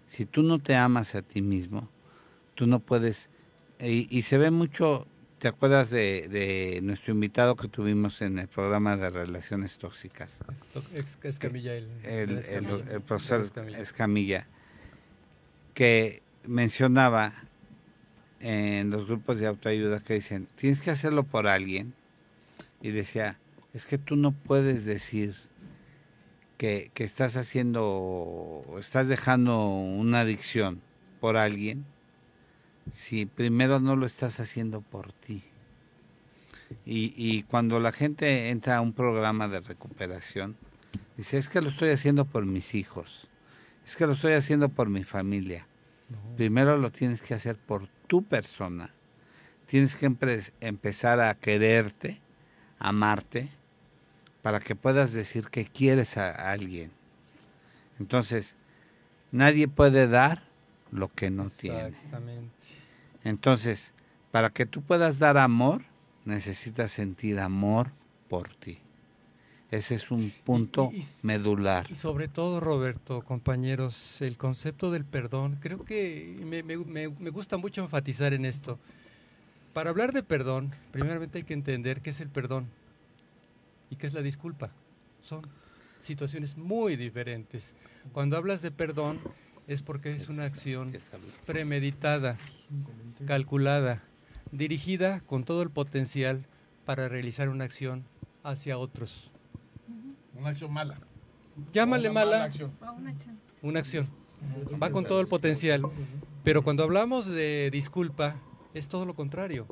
[0.05, 1.89] Si tú no te amas a ti mismo,
[2.55, 3.29] tú no puedes,
[3.81, 5.05] y, se ve mucho,
[5.37, 10.39] ¿te acuerdas de, nuestro invitado que tuvimos en el programa de relaciones tóxicas?
[11.23, 14.47] Escamilla, el, el profesor Escamilla,
[15.73, 17.33] que mencionaba
[18.39, 21.93] en los grupos de autoayuda que dicen, tienes que hacerlo por alguien.
[22.81, 23.39] Y decía,
[23.73, 25.35] es que tú no puedes decir
[26.57, 30.81] que, que estás haciendo, estás dejando una adicción
[31.19, 31.85] por alguien
[32.91, 35.43] si primero no lo estás haciendo por ti.
[36.85, 40.57] Y, y, cuando la gente entra a un programa de recuperación,
[41.15, 43.27] dice, es que lo estoy haciendo por mis hijos,
[43.85, 45.65] es que lo estoy haciendo por mi familia.
[46.35, 48.89] Primero lo tienes que hacer por tu persona.
[49.65, 50.05] Tienes que
[50.61, 52.19] empezar a quererte,
[52.79, 53.49] amarte,
[54.41, 56.91] para que puedas decir que quieres a alguien.
[57.99, 58.55] Entonces,
[59.31, 60.43] nadie puede dar
[60.91, 61.97] lo que no tiene.
[63.23, 63.93] Entonces,
[64.31, 65.81] Para que tú puedas dar amor,
[66.25, 67.91] necesitas sentir amor
[68.29, 68.79] por ti.
[69.69, 70.91] Ese es un punto
[71.23, 71.85] medular.
[71.89, 77.81] Y sobre todo, Roberto, compañeros, el concepto del perdón, creo que me, me, gusta mucho
[77.81, 78.79] enfatizar en esto.
[79.73, 82.67] Para hablar de perdón, primeramente hay que entender qué es el perdón
[83.89, 84.71] y qué es la disculpa.
[85.21, 85.45] Son
[85.99, 87.73] situaciones muy diferentes.
[88.13, 89.19] Cuando hablas de perdón
[89.67, 90.97] es porque es una acción
[91.45, 92.37] premeditada,
[93.25, 94.01] calculada,
[94.51, 96.45] dirigida con todo el potencial
[96.85, 98.05] para realizar una acción
[98.43, 99.29] hacia otros.
[100.37, 100.99] Una acción mala.
[101.73, 102.31] Llámale mala.
[102.31, 102.71] Mala acción.
[103.61, 104.07] Una acción.
[104.81, 105.81] Va con todo el potencial.
[106.43, 108.35] Pero cuando hablamos de disculpa,
[108.73, 109.65] es todo lo contrario.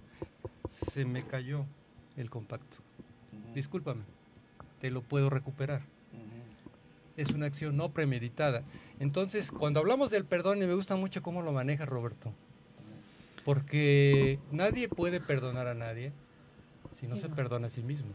[0.69, 1.65] Se me cayó
[2.17, 2.77] el compacto.
[3.53, 4.03] Discúlpame.
[4.81, 5.83] Te lo puedo recuperar.
[7.15, 8.63] Es una acción no premeditada.
[8.99, 12.33] Entonces, cuando hablamos del perdón, y me gusta mucho cómo lo maneja Roberto,
[13.45, 16.11] porque nadie puede perdonar a nadie
[16.95, 18.09] si no se perdona a sí mismo.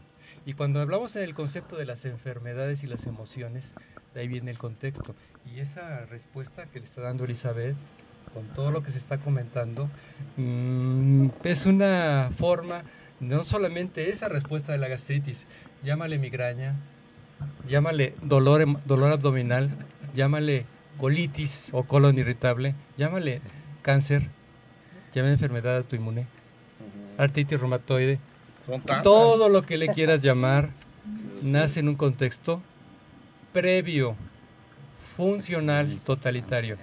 [0.45, 3.73] Y cuando hablamos en el concepto de las enfermedades y las emociones,
[4.13, 5.15] de ahí viene el contexto.
[5.53, 7.75] Y esa respuesta que le está dando Elizabeth,
[8.33, 9.89] con todo lo que se está comentando,
[10.37, 12.83] mm, es una forma,
[13.19, 15.45] no solamente esa respuesta de la gastritis,
[15.83, 16.75] llámale migraña,
[17.67, 19.69] llámale dolor, dolor abdominal,
[20.15, 20.65] llámale
[20.97, 23.41] colitis o colon irritable, llámale
[23.81, 24.29] cáncer,
[25.13, 26.25] llámale enfermedad autoinmune,
[27.17, 28.19] artritis reumatoide,
[29.03, 30.69] todo lo que le quieras llamar
[31.41, 32.61] nace en un contexto
[33.51, 34.15] previo,
[35.17, 36.77] funcional, totalitario.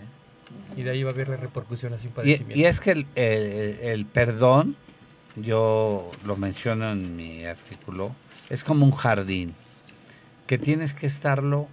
[0.77, 2.59] Y de ahí va a haber la repercusión sin padecimiento.
[2.59, 4.77] Y, es que el, perdón,
[5.37, 8.15] yo lo menciono en mi artículo,
[8.49, 9.55] es como un jardín
[10.47, 11.69] que tienes que estarlo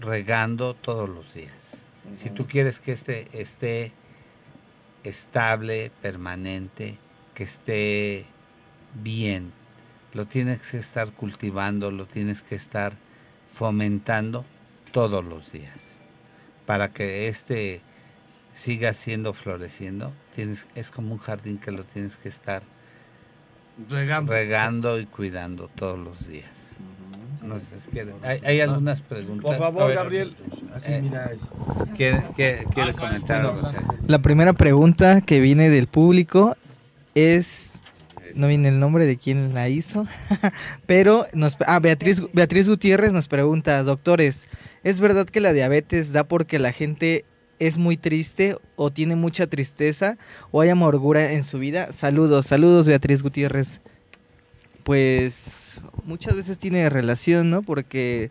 [0.00, 1.78] regando todos los días.
[2.14, 3.92] Si tú quieres que este esté
[5.04, 6.96] estable, permanente,
[7.34, 8.24] que esté
[8.94, 9.52] bien.
[10.14, 12.94] Lo tienes que estar cultivando, lo tienes que estar
[13.46, 14.44] fomentando
[14.92, 15.98] todos los días.
[16.66, 17.80] Para que este
[18.52, 22.62] siga siendo floreciendo, tienes, es como un jardín que lo tienes que estar
[24.26, 26.72] regando, y cuidando todos los días.
[28.22, 29.44] hay, algunas preguntas.
[29.44, 30.34] Por favor, Gabriel.
[31.96, 32.24] ¿Quiere,
[32.98, 33.54] comentar
[34.06, 36.56] La primera pregunta que viene del público
[37.14, 37.82] es
[38.38, 40.06] no viene el nombre de quién la hizo,
[40.86, 44.46] pero nos, ah, Beatriz, Beatriz Gutiérrez nos pregunta, doctores,
[44.84, 47.24] ¿es verdad que la diabetes da porque la gente
[47.58, 50.18] es muy triste o tiene mucha tristeza
[50.52, 51.90] o hay amargura en su vida?
[51.90, 53.80] Saludos, saludos Beatriz Gutiérrez.
[54.84, 57.62] Pues muchas veces tiene relación, ¿no?
[57.62, 58.30] Porque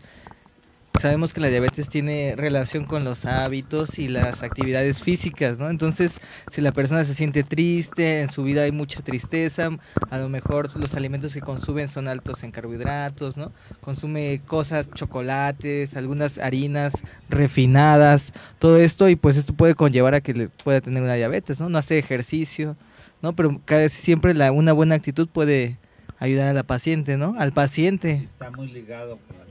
[1.00, 5.70] sabemos que la diabetes tiene relación con los hábitos y las actividades físicas, ¿no?
[5.70, 9.70] Entonces, si la persona se siente triste, en su vida hay mucha tristeza,
[10.10, 13.52] a lo mejor los alimentos que consumen son altos en carbohidratos, ¿no?
[13.82, 16.94] Consume cosas, chocolates, algunas harinas
[17.30, 21.60] refinadas, todo esto, y pues esto puede conllevar a que le pueda tener una diabetes,
[21.60, 21.70] ¿no?
[21.70, 22.76] No hace ejercicio,
[23.22, 23.36] ¿no?
[23.36, 25.78] Pero casi siempre la, una buena actitud puede
[26.20, 27.36] ayudar a la paciente, ¿no?
[27.38, 28.22] Al paciente.
[28.24, 29.47] Está muy ligado con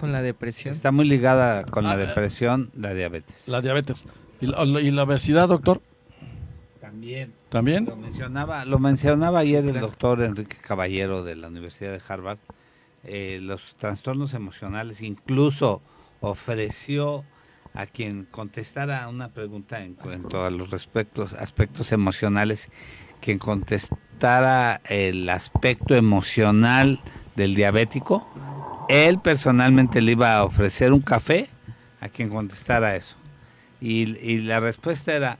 [0.00, 0.74] con la depresión.
[0.74, 3.48] Está muy ligada con la ah, depresión, la diabetes.
[3.48, 4.04] La diabetes.
[4.40, 5.80] ¿Y la, obesidad, doctor?
[6.80, 7.32] También.
[7.48, 7.86] ¿También?
[7.86, 12.38] Lo mencionaba, lo mencionaba ayer el doctor Enrique Caballero de la Universidad de Harvard.
[13.04, 15.82] Eh, los trastornos emocionales, incluso
[16.20, 17.24] ofreció
[17.74, 22.70] a quien contestara una pregunta en cuanto a los respectos, aspectos emocionales,
[23.20, 27.00] quien contestara el aspecto emocional
[27.34, 28.26] del diabético,
[28.88, 31.48] él personalmente le iba a ofrecer un café
[32.00, 33.14] a quien contestara eso.
[33.80, 35.38] Y, la respuesta era,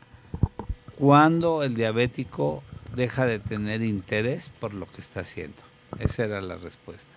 [0.99, 2.63] ¿cuándo el diabético
[2.95, 5.57] deja de tener interés por lo que está haciendo?
[5.99, 7.09] Esa era la respuesta.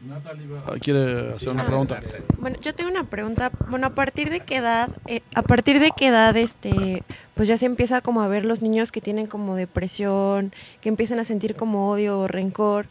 [0.00, 0.46] Natalie
[0.80, 2.00] quiere hacer una pregunta.
[2.38, 3.50] Bueno, yo tengo una pregunta.
[3.68, 7.02] Bueno, a partir de qué edad, eh, a partir de qué edad, este,
[7.34, 11.18] pues ya se empieza como a ver los niños que tienen como depresión, que empiezan
[11.18, 12.86] a sentir como odio o rencor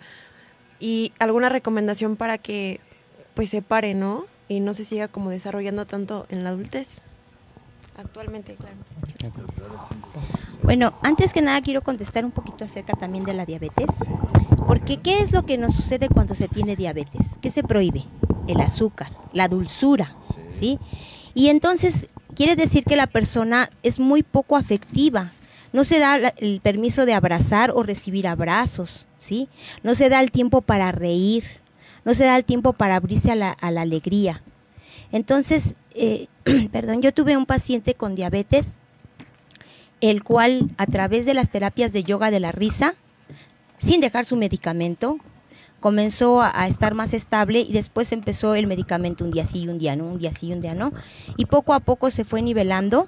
[0.80, 2.80] y alguna recomendación para que
[3.34, 4.26] pues se pare, ¿no?
[4.50, 7.02] Y no se siga como desarrollando tanto en la adultez.
[7.98, 8.76] Actualmente, claro.
[10.62, 13.88] Bueno, antes que nada quiero contestar un poquito acerca también de la diabetes,
[14.68, 17.38] porque ¿qué es lo que nos sucede cuando se tiene diabetes?
[17.42, 18.04] ¿Qué se prohíbe?
[18.48, 20.16] El azúcar, la dulzura,
[20.50, 20.80] ¿sí?
[21.34, 25.32] Y entonces quiere decir que la persona es muy poco afectiva,
[25.74, 29.50] no se da el permiso de abrazar o recibir abrazos, ¿sí?
[29.84, 31.44] No se da el tiempo para reír,
[32.06, 34.42] no se da el tiempo para abrirse a la, alegría.
[35.12, 36.28] Entonces, eh,
[36.72, 38.78] perdón, yo tuve un paciente con diabetes
[40.02, 42.96] el cual a través de las terapias de yoga de la risa,
[43.80, 45.18] sin dejar su medicamento,
[45.80, 49.96] comenzó a, estar más estable y después empezó el medicamento un día sí un día
[49.96, 50.92] no, un día sí un día no.
[51.36, 53.08] Y poco a poco se fue nivelando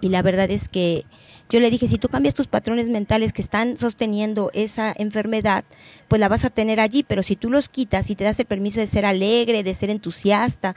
[0.00, 1.04] y la verdad es que
[1.50, 5.64] yo le dije, si tú cambias tus patrones mentales que están sosteniendo esa enfermedad,
[6.08, 8.46] pues la vas a tener allí, pero si tú los quitas y te das el
[8.46, 10.74] permiso de ser alegre, de ser entusiasta,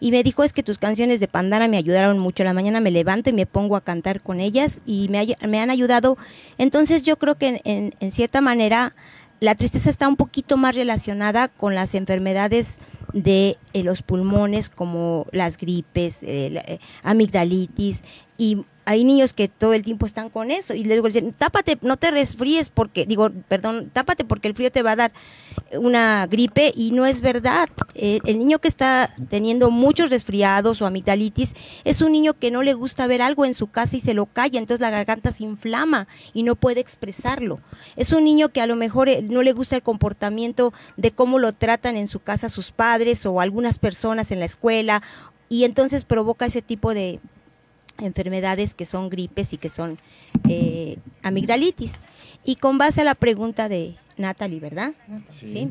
[0.00, 2.44] y me dijo, es que tus canciones de Pandana me ayudaron mucho.
[2.44, 6.16] La mañana me levanto y me pongo a cantar con ellas y me, han ayudado.
[6.56, 8.94] Entonces yo creo que en, en, cierta manera
[9.40, 12.78] la tristeza está un poquito más relacionada con las enfermedades
[13.12, 18.02] de eh, los pulmones como las gripes, eh, eh, amigdalitis
[18.36, 21.98] y hay niños que todo el tiempo están con eso y les digo, tápate, no
[21.98, 25.12] te resfríes porque, digo, perdón, tápate porque el frío te va a dar
[25.72, 27.68] una gripe y no es verdad.
[27.94, 31.52] Eh, el niño que está teniendo muchos resfriados o amigdalitis
[31.84, 34.24] es un niño que no le gusta ver algo en su casa y se lo
[34.24, 37.60] calla, entonces la garganta se inflama y no puede expresarlo.
[37.96, 41.38] Es un niño que a lo mejor eh, no le gusta el comportamiento de cómo
[41.38, 45.02] lo tratan en su casa sus padres o algunas personas en la escuela
[45.50, 47.20] y entonces provoca ese tipo de
[47.98, 49.98] enfermedades que son gripes y que son
[50.48, 51.94] eh, amigdalitis.
[52.44, 54.92] Y con base a la pregunta de Natalie, ¿verdad?
[55.30, 55.68] Sí.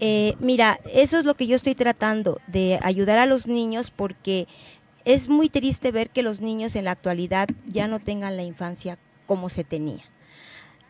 [0.00, 4.46] Eh, mira, eso es lo que yo estoy tratando, de ayudar a los niños porque
[5.04, 8.98] es muy triste ver que los niños en la actualidad ya no tengan la infancia
[9.26, 10.04] como se tenía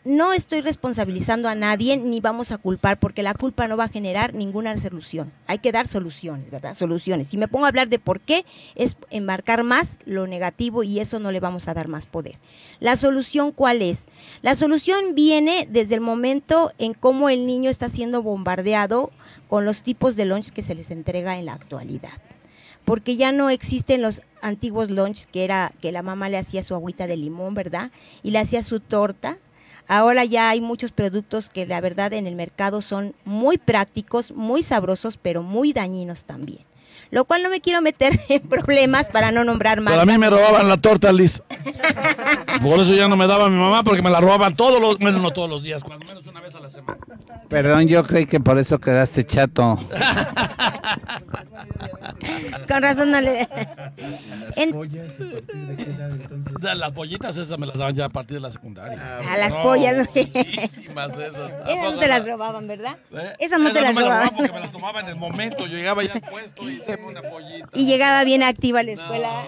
[0.05, 3.89] no estoy responsabilizando a nadie ni vamos a culpar porque la culpa no va a
[3.89, 5.33] generar ninguna solución.
[5.47, 6.75] Hay que dar soluciones, ¿verdad?
[6.75, 7.29] Soluciones.
[7.29, 11.21] Si me pongo a hablar de por qué, es embarcar más lo negativo y eso
[11.21, 12.39] no le vamos a dar más poder.
[12.81, 14.05] La solución, ¿cuál es?
[14.43, 19.11] La solución viene desde el momento en cómo el niño está siendo bombardeado
[19.49, 22.13] con los tipos de lunch que se les entrega en la actualidad
[22.85, 26.75] porque ya no existen los antiguos lunch que era que la mamá le hacía su
[26.75, 27.91] agüita de limón, ¿verdad?
[28.23, 29.39] Y le hacía su torta
[29.87, 34.63] Ahora ya hay muchos productos que la verdad en el mercado son muy prácticos, muy
[34.63, 36.61] sabrosos, pero muy dañinos también.
[37.11, 39.93] Lo cual no me quiero meter en problemas para no nombrar más.
[39.93, 41.43] Pero a mí me robaban la torta, Liz.
[42.63, 45.21] Por eso ya no me daba mi mamá, porque me la robaban todos los, menos
[45.21, 46.99] no todos los días, cuando menos una vez a la semana.
[47.49, 49.79] Perdón, yo creí que por eso quedaste chato.
[52.69, 53.49] Con razón no le.
[54.57, 56.77] Las pollas, ¿a partir de qué edad entonces?
[56.77, 59.19] Las pollitas esas me las daban ya a partir de la secundaria.
[59.19, 62.97] a las pollas, Esas no te las robaban, ¿verdad?
[63.13, 63.33] ¿Eh?
[63.39, 64.31] Esas no te las robaban.
[64.35, 65.67] porque me las tomaba en el momento.
[65.67, 66.83] Yo llegaba ya al puesto y.
[67.75, 69.47] Y llegaba bien activa a la escuela.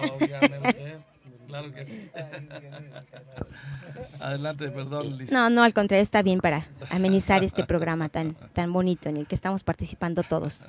[1.47, 2.09] Claro que sí.
[4.19, 5.31] Adelante, perdón, Liz.
[5.31, 9.27] No, no, al contrario, está bien para amenizar este programa tan, tan bonito en el
[9.27, 10.63] que estamos participando todos.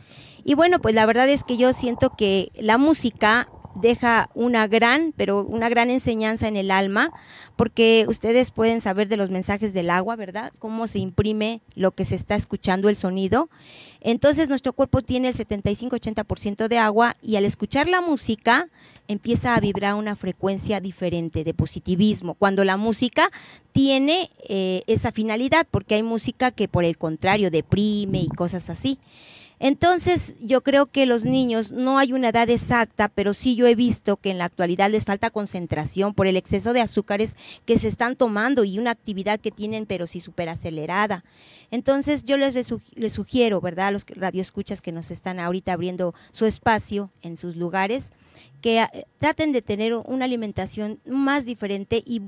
[0.45, 3.49] Y bueno, pues la verdad es que yo siento que la música
[3.81, 7.13] deja una gran, pero una gran enseñanza en el alma,
[7.57, 10.53] porque ustedes pueden saber de los mensajes del agua, ¿verdad?
[10.59, 13.49] Cómo se imprime lo que se está escuchando, el sonido.
[14.01, 18.69] Entonces nuestro cuerpo tiene el 75-80% de agua y al escuchar la música
[19.09, 23.31] empieza a vibrar una frecuencia diferente de positivismo, cuando la música
[23.73, 28.99] tiene eh, esa finalidad, porque hay música que por el contrario deprime y cosas así.
[29.61, 33.75] Entonces, yo creo que los niños, no hay una edad exacta, pero sí yo he
[33.75, 37.89] visto que en la actualidad les falta concentración por el exceso de azúcares que se
[37.89, 41.25] están tomando y una actividad que tienen, pero sí súper acelerada.
[41.71, 42.55] Entonces, yo les,
[42.95, 47.57] les sugiero, ¿verdad?, a los radioescuchas que nos están ahorita abriendo su espacio en sus
[47.57, 48.13] lugares,
[48.61, 52.23] que eh, traten de tener una alimentación más diferente y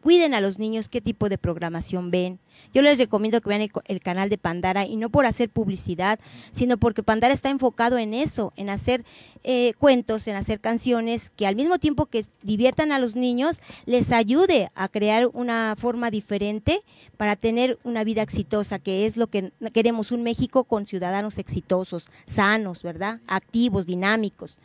[0.00, 2.38] cuiden a los niños qué tipo de programación ven.
[2.74, 6.18] Yo les recomiendo que vean el, canal de Pandara y no por hacer publicidad,
[6.52, 9.04] sino porque Pandara está enfocado en eso, en hacer
[9.44, 14.10] eh, cuentos, en hacer canciones que al mismo tiempo que diviertan a los niños, les
[14.12, 16.82] ayude a crear una forma diferente
[17.16, 22.06] para tener una vida exitosa, que es lo que queremos, un México con ciudadanos exitosos,
[22.26, 23.20] sanos, ¿verdad?
[23.26, 24.58] Activos, dinámicos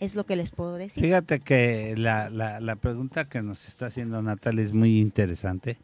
[0.00, 1.04] es lo que les puedo decir.
[1.04, 5.78] Fíjate que la, la, pregunta que nos está haciendo Natalia es muy interesante.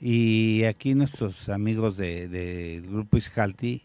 [0.00, 3.82] Y aquí nuestros amigos del de grupo Iscalti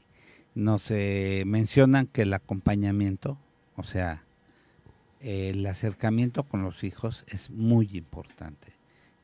[0.56, 3.38] nos eh, mencionan que el acompañamiento,
[3.76, 4.24] o sea,
[5.20, 8.74] el acercamiento con los hijos es muy importante.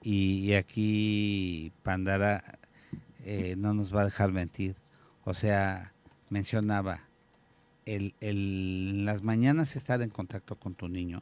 [0.03, 2.43] Y, aquí Pandara
[3.23, 4.75] eh, no nos va a dejar mentir.
[5.23, 5.93] O sea,
[6.29, 7.07] mencionaba,
[7.85, 11.21] el, el, las mañanas estar en contacto con tu niño,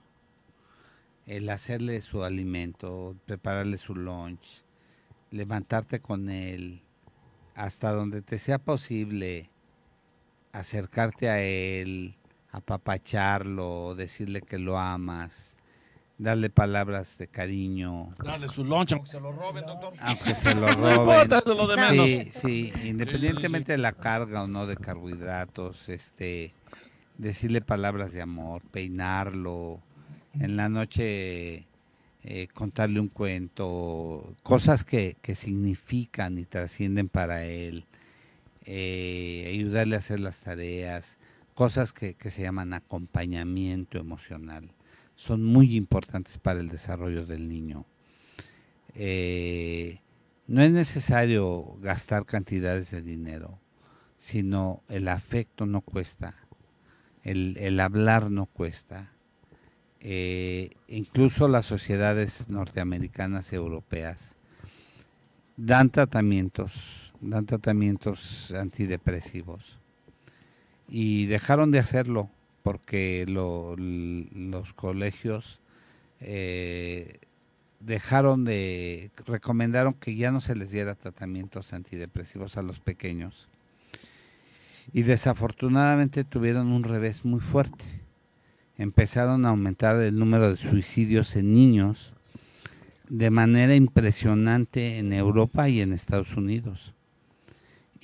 [1.26, 4.64] el hacerle su alimento, prepararle su lunch,
[5.32, 6.82] levantarte con él,
[7.56, 9.50] hasta donde te sea posible,
[10.52, 12.16] acercarte a él,
[12.52, 15.58] apapacharlo, decirle que lo amas,
[16.22, 18.14] darle palabras de cariño.
[18.24, 19.94] Darle su loncha, aunque se lo roben, doctor.
[20.00, 21.90] Aunque se lo roben.
[21.92, 26.54] Sí, sí, independientemente de la carga o no de carbohidratos, este,
[27.18, 29.80] decirle palabras de amor, peinarlo,
[30.40, 31.66] en la noche
[32.24, 37.86] eh, contarle un cuento, cosas que, que, significan y trascienden para él,
[38.66, 41.18] eh, ayudarle a hacer las tareas,
[41.56, 44.70] cosas que, que se llaman acompañamiento emocional
[45.22, 47.86] son muy importantes para el desarrollo del niño.
[48.96, 50.00] Eh,
[50.48, 53.60] no es necesario gastar cantidades de dinero,
[54.18, 56.34] sino el afecto no cuesta,
[57.24, 59.12] el, hablar no cuesta.
[60.00, 64.36] Eh, incluso las sociedades norteamericanas y europeas
[65.56, 69.78] dan tratamientos, dan tratamientos antidepresivos
[70.90, 72.32] y dejaron de hacerlo
[72.64, 75.60] porque los colegios
[76.20, 77.20] eh,
[77.80, 83.48] dejaron de, recomendaron que ya no se les diera tratamientos antidepresivos a los pequeños.
[84.94, 87.86] Y desafortunadamente tuvieron un revés muy fuerte.
[88.78, 92.14] Empezaron a aumentar el número de suicidios en niños
[93.10, 96.94] de manera impresionante en Europa y en Estados Unidos.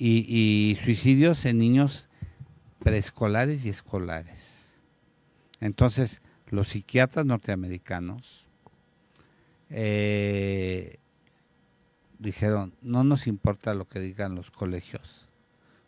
[0.00, 2.07] y suicidios en niños
[2.78, 4.78] preescolares y escolares.
[5.60, 8.46] Entonces, los psiquiatras norteamericanos
[9.70, 10.98] eh,
[12.18, 15.28] dijeron, no nos importa lo que digan los colegios,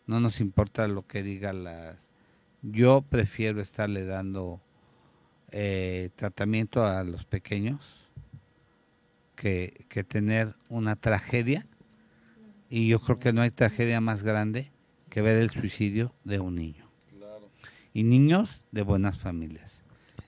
[0.05, 2.09] no nos importa lo que digan las...
[2.61, 4.61] Yo prefiero estarle dando
[5.51, 8.07] eh, tratamiento a los pequeños
[9.35, 11.65] que, que tener una tragedia
[12.69, 14.70] y yo creo que no hay tragedia más grande
[15.11, 16.89] que ver el suicidio de un niño.
[17.93, 19.83] Y niños de buenas familias.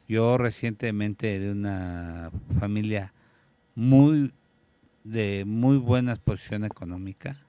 [0.10, 2.30] Yo recientemente de una
[2.60, 3.14] familia
[3.74, 4.34] muy
[5.06, 7.40] de muy buena posición económica,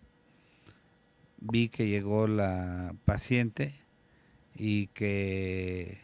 [1.41, 3.75] vi que llegó la paciente
[4.57, 6.01] y que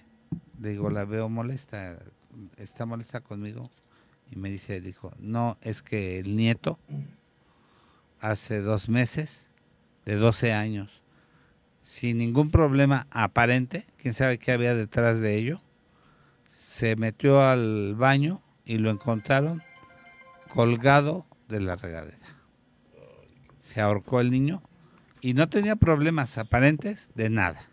[0.58, 1.98] digo, la veo molesta,
[2.56, 3.70] está molesta conmigo
[4.32, 6.78] y me dice, dijo, no, es que el nieto
[8.20, 9.46] hace dos meses,
[10.04, 10.99] de 12 años,
[11.90, 15.60] sin ningún problema aparente, quién sabe qué había detrás de ello,
[16.52, 19.60] se metió al baño y lo encontraron
[20.48, 22.38] colgado de la regadera.
[23.58, 24.62] Se ahorcó el niño
[25.20, 27.68] y no tenía problemas aparentes de nada.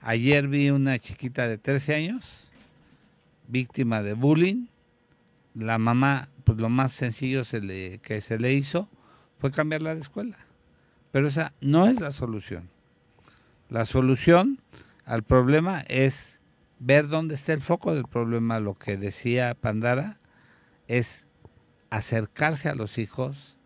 [0.00, 2.50] Ayer vi una chiquita de 13 años,
[3.46, 4.66] víctima de bullying.
[5.54, 7.44] La mamá, pues lo más sencillo
[8.02, 8.88] que se le hizo
[9.38, 10.43] fue cambiarla de escuela.
[11.14, 12.70] Pero esa no es la solución.
[13.68, 14.58] La solución
[15.04, 16.40] al problema es
[16.80, 18.58] ver dónde está el foco del problema.
[18.58, 20.18] Lo que decía Pandara
[20.88, 21.28] es
[21.88, 23.58] acercarse a los hijos.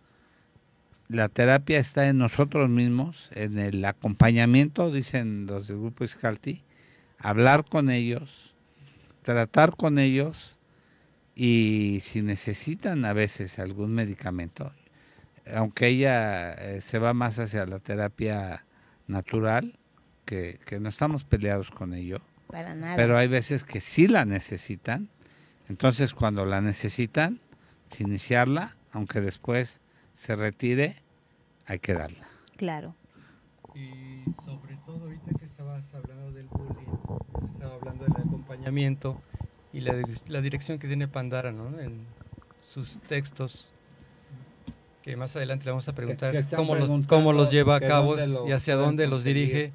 [1.08, 6.64] La terapia está en nosotros mismos, en el acompañamiento, dicen los del grupo Iscalti,
[7.18, 8.54] hablar con ellos,
[9.22, 10.58] tratar con ellos
[11.34, 14.70] y si necesitan a veces algún medicamento,
[15.54, 18.64] aunque ella eh, se va más hacia la terapia
[19.06, 19.78] natural,
[20.24, 22.20] que, no estamos peleados con ello,
[22.96, 25.08] pero hay veces que sí la necesitan,
[25.68, 27.40] entonces cuando la necesitan,
[27.98, 29.80] iniciarla, aunque después
[30.14, 30.96] se retire,
[31.66, 32.28] hay que darla.
[32.56, 32.94] Claro.
[33.74, 39.22] Y sobre todo ahorita que estabas hablando del bullying, estaba hablando del acompañamiento
[39.72, 39.94] y la,
[40.26, 41.78] la dirección que tiene Pandara ¿no?
[41.80, 42.06] en
[42.62, 43.68] sus textos
[45.02, 48.52] que más adelante le vamos a preguntar cómo, los, cómo los lleva a cabo y
[48.52, 49.72] hacia dónde los dirige.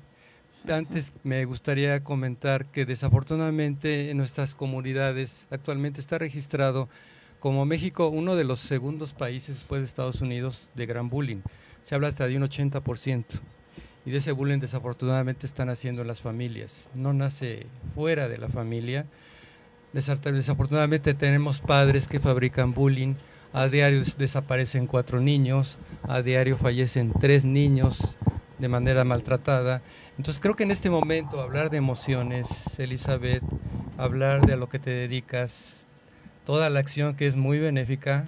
[0.68, 6.88] Antes me gustaría comentar que desafortunadamente en nuestras comunidades actualmente está registrado
[7.40, 11.42] como México uno de los segundos países después de Estados Unidos de gran bullying.
[11.84, 13.26] Se habla hasta de un 80%.
[14.06, 16.90] Y de ese bullying desafortunadamente están haciendo las familias.
[16.94, 19.06] No nace fuera de la familia.
[19.92, 23.16] Desafortunadamente tenemos padres que fabrican bullying
[23.54, 28.16] a diario desaparecen cuatro niños, a diario fallecen tres niños
[28.58, 29.84] de manera maltratada.
[30.18, 33.43] Entonces creo que en este momento hablar de emociones, Elizabeth,
[33.97, 35.88] hablar de a lo que te dedicas,
[36.45, 38.26] toda la acción que es muy benéfica,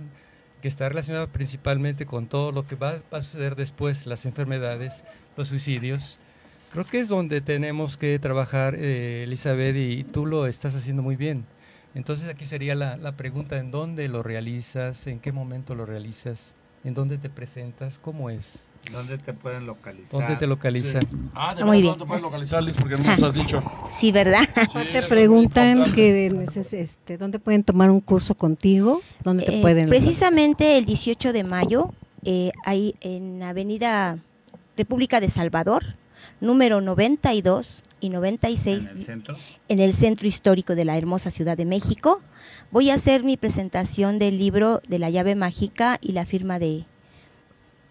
[0.61, 5.03] que está relacionada principalmente con todo lo que va, a suceder después, las enfermedades,
[5.37, 6.19] los suicidios.
[6.71, 11.15] Creo que es donde tenemos que trabajar, eh, Elizabeth, y tú lo estás haciendo muy
[11.15, 11.45] bien.
[11.95, 15.07] Entonces aquí sería la, pregunta, ¿en dónde lo realizas?
[15.07, 16.53] ¿En qué momento lo realizas?
[16.83, 17.97] ¿En dónde te presentas?
[17.97, 18.59] ¿Cómo es?
[18.91, 20.11] ¿Dónde te pueden localizar?
[20.11, 21.01] ¿Dónde te localizan?
[21.33, 22.75] Ah, de Muy verdad, ¿dónde te pueden localizar, Liz?
[22.77, 23.63] Porque no nos has dicho.
[23.91, 24.41] Sí, ¿verdad?
[24.91, 26.27] te preguntan que
[26.73, 29.87] este, dónde pueden tomar un curso contigo, dónde te eh, pueden...
[29.87, 31.93] Precisamente el 18 de mayo,
[32.25, 34.19] eh, ahí en Avenida
[34.75, 35.83] República de Salvador,
[36.41, 39.37] número 92 y 96, ¿En el, centro?
[39.69, 42.21] en el centro histórico de la hermosa Ciudad de México.
[42.71, 46.85] Voy a hacer mi presentación del libro de la llave mágica y la firma de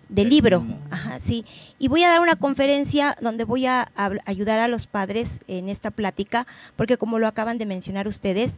[0.09, 0.65] del libro.
[0.91, 1.45] Ajá, sí.
[1.85, 3.93] Y voy a dar una conferencia donde voy a,
[4.25, 8.57] ayudar a los padres en esta plática, porque como lo acaban de mencionar ustedes,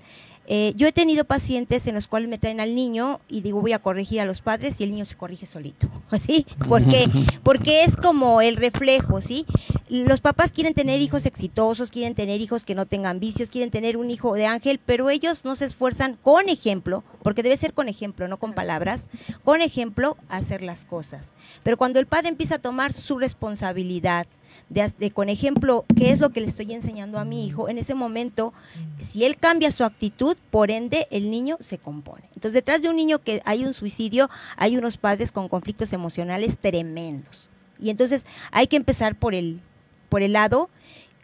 [0.48, 3.72] eh, yo he tenido pacientes en los cuales me traen al niño y digo voy
[3.72, 5.88] a corregir a los padres y el niño se corrige solito,
[6.20, 6.46] ¿sí?
[6.68, 7.08] Porque,
[7.42, 9.44] porque es como el reflejo, ¿sí?
[9.88, 13.96] Los papás quieren tener hijos exitosos, quieren tener hijos que no tengan vicios, quieren tener
[13.96, 17.88] un hijo de ángel, pero ellos no se esfuerzan con ejemplo, porque debe ser con
[17.88, 19.08] ejemplo, no con palabras,
[19.42, 21.32] con ejemplo hacer las cosas.
[21.64, 24.26] Pero cuando el padre empieza a tomar su responsabilidad,
[24.68, 27.94] de, con ejemplo, qué es lo que le estoy enseñando a mi hijo, en ese
[27.94, 28.52] momento,
[29.00, 32.24] si él cambia su actitud, por ende, el niño se compone.
[32.34, 36.58] Entonces, detrás de un niño que hay un suicidio, hay unos padres con conflictos emocionales
[36.58, 37.48] tremendos.
[37.78, 39.60] Y entonces hay que empezar por el,
[40.08, 40.70] por el lado,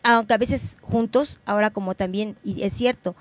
[0.02, 3.14] aunque a veces juntos, ahora como también, y es cierto,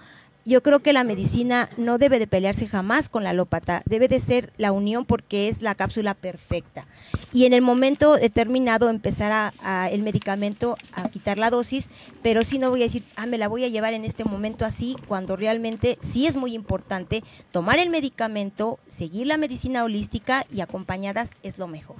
[0.43, 4.19] yo creo que la medicina no debe de pelearse jamás con la alópata, debe de
[4.19, 6.87] ser la unión porque es la cápsula perfecta.
[7.31, 11.89] Y en el momento determinado empezar a, el medicamento a quitar la dosis,
[12.23, 14.65] pero sí no voy a decir, ah, me la voy a llevar en este momento
[14.65, 20.61] así, cuando realmente sí es muy importante tomar el medicamento, seguir la medicina holística y
[20.61, 21.97] acompañadas es lo mejor.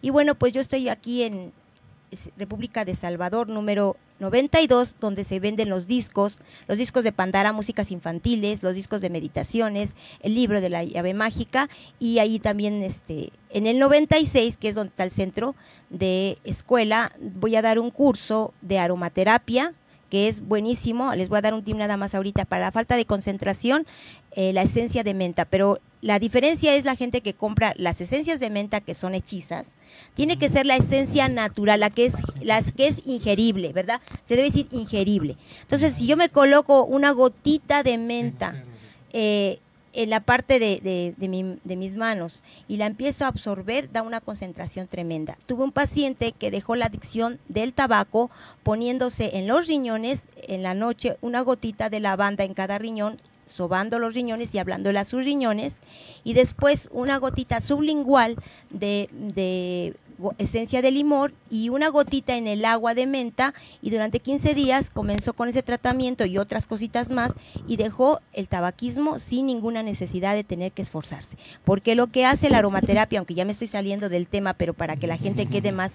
[0.00, 1.52] Y bueno, pues yo estoy aquí en
[2.36, 6.38] República de Salvador, número 92, donde se venden los discos,
[6.68, 11.14] los discos de Pandara, músicas infantiles, los discos de meditaciones, el libro de la llave
[11.14, 15.54] mágica y ahí también este en el 96, que es donde está el centro
[15.90, 19.74] de escuela, voy a dar un curso de aromaterapia
[20.14, 21.12] que es buenísimo.
[21.16, 23.84] Les voy a dar un tip nada más ahorita para la falta de concentración,
[24.30, 25.44] eh, la esencia de menta.
[25.44, 29.66] Pero la diferencia es la gente que compra las esencias de menta que son hechizas.
[30.14, 34.00] Tiene que ser la esencia natural, la que es, las que es ingerible, ¿verdad?
[34.24, 35.36] Se debe decir ingerible.
[35.62, 38.62] Entonces, si yo me coloco una gotita de menta,
[39.12, 39.58] eh,
[39.94, 40.80] en la parte de,
[41.16, 45.38] de, mis manos y la empiezo a absorber, da una concentración tremenda.
[45.46, 48.30] Tuve un paciente que dejó la adicción del tabaco
[48.62, 53.98] poniéndose en los riñones en la noche una gotita de lavanda en cada riñón sobando
[53.98, 55.78] los riñones y hablándole a sus riñones,
[56.24, 58.36] y después una gotita sublingual
[58.70, 59.94] de, de
[60.38, 64.90] esencia de limón y una gotita en el agua de menta y durante 15 días
[64.90, 67.32] comenzó con ese tratamiento y otras cositas más
[67.66, 71.36] y dejó el tabaquismo sin ninguna necesidad de tener que esforzarse.
[71.64, 74.96] Porque lo que hace la aromaterapia, aunque ya me estoy saliendo del tema, pero para
[74.96, 75.94] que la gente quede más,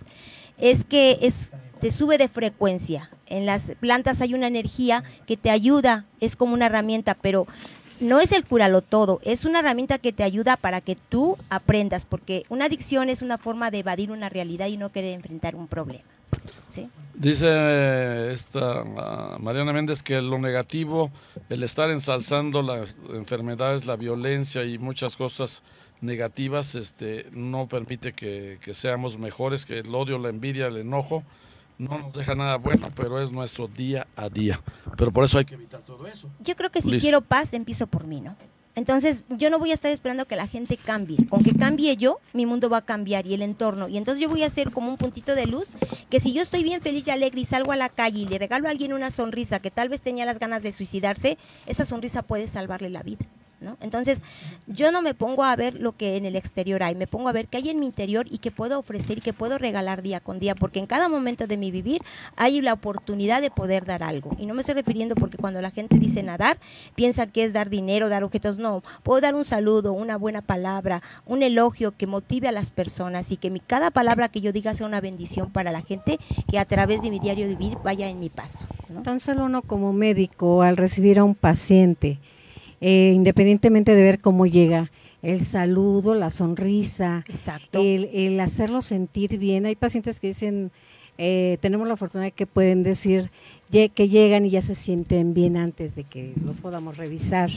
[0.58, 1.50] es que es
[1.80, 3.10] te sube de frecuencia.
[3.26, 7.48] En las plantas hay una energía que te ayuda, es como una herramienta, pero
[8.00, 12.06] no es el curalo todo, es una herramienta que te ayuda para que tú aprendas,
[12.06, 15.68] porque una adicción es una forma de evadir una realidad y no querer enfrentar un
[15.68, 16.04] problema.
[17.14, 18.86] Dice esta
[19.40, 21.12] Mariana Méndez que lo negativo,
[21.50, 25.62] el estar ensalzando las enfermedades, la violencia y muchas cosas
[26.00, 31.24] negativas, este, no permite que seamos mejores, que el odio, la envidia, el enojo,
[31.80, 34.62] no nos deja nada bueno, pero es nuestro día a día.
[34.98, 36.30] Pero por eso hay que evitar todo eso.
[36.42, 38.36] Yo creo que si quiero paz, empiezo por mí, ¿no?
[38.76, 41.18] Entonces, yo no voy a estar esperando que la gente cambie.
[41.28, 43.88] Con que cambie yo, mi mundo va a cambiar y el entorno.
[43.88, 45.72] Y entonces yo voy a ser como un puntito de luz
[46.10, 48.38] que si yo estoy bien feliz y alegre y salgo a la calle y le
[48.38, 52.22] regalo a alguien una sonrisa que tal vez tenía las ganas de suicidarse, esa sonrisa
[52.24, 53.26] puede salvarle la vida.
[53.82, 54.22] Entonces,
[54.68, 57.34] yo no me pongo a ver lo que en el exterior hay, me pongo a
[57.34, 60.20] ver qué hay en mi interior y qué puedo ofrecer y qué puedo regalar día
[60.20, 62.02] con día, porque en cada momento de mi vivir
[62.36, 64.36] hay la oportunidad de poder dar algo.
[64.38, 66.58] Y no me estoy refiriendo porque cuando la gente dice nadar,
[66.96, 68.58] piensa que es dar dinero, dar objetos.
[68.58, 73.32] No, puedo dar un saludo, una buena palabra, un elogio que motive a las personas
[73.32, 76.66] y que cada palabra que yo diga sea una bendición para la gente que a
[76.66, 78.68] través de mi diario vivir vaya en mi paso.
[79.04, 82.20] Tan solo uno como médico, al recibir a un paciente,
[82.82, 87.26] eh, independientemente de ver cómo llega, el saludo, la sonrisa,
[87.74, 89.66] El, hacerlo sentir bien.
[89.66, 90.72] Hay pacientes que dicen,
[91.18, 93.30] eh, tenemos la fortuna de que pueden decir
[93.70, 97.50] que llegan y ya se sienten bien antes de que los podamos revisar.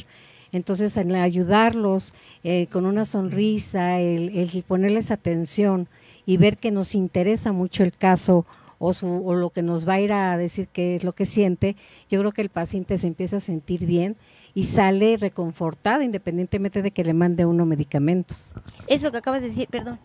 [0.50, 2.12] Entonces, en ayudarlos
[2.44, 5.88] eh, con una sonrisa, el, ponerles atención
[6.26, 8.44] y ver que nos interesa mucho el caso
[8.78, 11.76] o, o lo que nos va a ir a decir qué es lo que siente,
[12.10, 14.16] yo creo que el paciente se empieza a sentir bien
[14.54, 18.54] y sale reconfortada independientemente de que le mande uno medicamentos.
[18.86, 19.98] Eso que acabas de decir, perdón,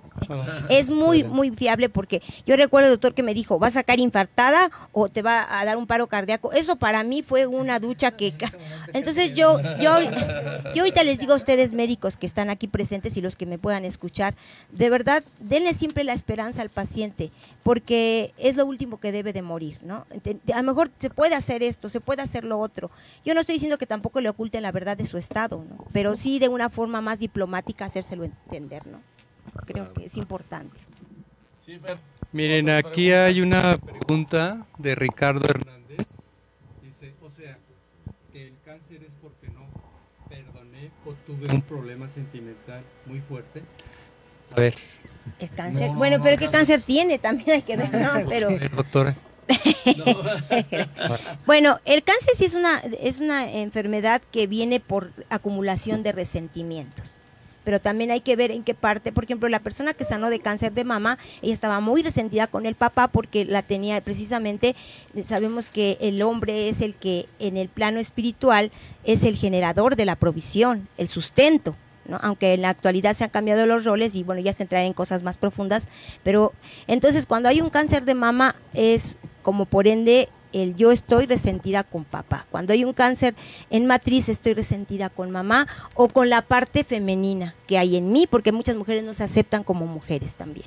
[0.70, 4.72] es muy, muy fiable porque yo recuerdo, doctor, que me dijo, ¿va a sacar infartada
[4.94, 6.52] o te va a dar un paro cardíaco?
[6.54, 8.34] Eso para mí fue una ducha que...
[8.94, 10.00] Entonces yo, yo,
[10.74, 13.58] yo ahorita les digo a ustedes médicos que están aquí presentes y los que me
[13.58, 14.36] puedan escuchar,
[14.72, 17.32] de verdad, denle siempre la esperanza al paciente
[17.64, 20.06] porque es lo último que debe de morir, ¿no?
[20.54, 22.90] A lo mejor se puede hacer esto, se puede hacer lo otro.
[23.26, 25.86] Yo no estoy diciendo que tampoco le oculten la verdad de su estado, ¿no?
[25.92, 29.02] Pero sí de una forma más diplomática hacérselo entender, ¿no?
[29.66, 30.78] Creo que es importante.
[32.32, 36.06] Miren, aquí hay una pregunta de Ricardo Hernández.
[36.84, 37.58] Dice, o sea,
[38.32, 39.66] que el cáncer es porque no
[40.30, 43.64] perdoné o tuve un problema sentimental muy fuerte.
[44.52, 44.76] A ver.
[45.40, 45.90] El cáncer.
[45.92, 47.18] bueno, pero ¿qué cáncer tiene?
[47.18, 48.12] También hay que ver, ¿no?
[48.30, 48.50] Pero...
[48.76, 49.16] Doctora.
[51.46, 57.16] bueno, el cáncer sí es una, es una enfermedad que viene por acumulación de resentimientos.
[57.64, 60.40] Pero también hay que ver en qué parte, por ejemplo, la persona que sanó de
[60.40, 64.74] cáncer de mama, ella estaba muy resentida con el papá porque la tenía precisamente,
[65.26, 68.72] sabemos que el hombre es el que en el plano espiritual
[69.04, 71.76] es el generador de la provisión, el sustento.
[72.06, 72.18] ¿no?
[72.22, 74.94] aunque en la actualidad se han cambiado los roles y bueno, ya se entrará en
[74.94, 75.90] cosas más profundas,
[76.24, 76.54] pero
[76.88, 79.18] entonces cuando hay un cáncer de mama es
[79.48, 82.46] como por ende el yo estoy resentida con papá.
[82.52, 83.34] Cuando hay un cáncer
[83.70, 88.28] en matriz estoy resentida con mamá o con la parte femenina que hay en mí,
[88.30, 90.66] porque muchas mujeres no se aceptan como mujeres también.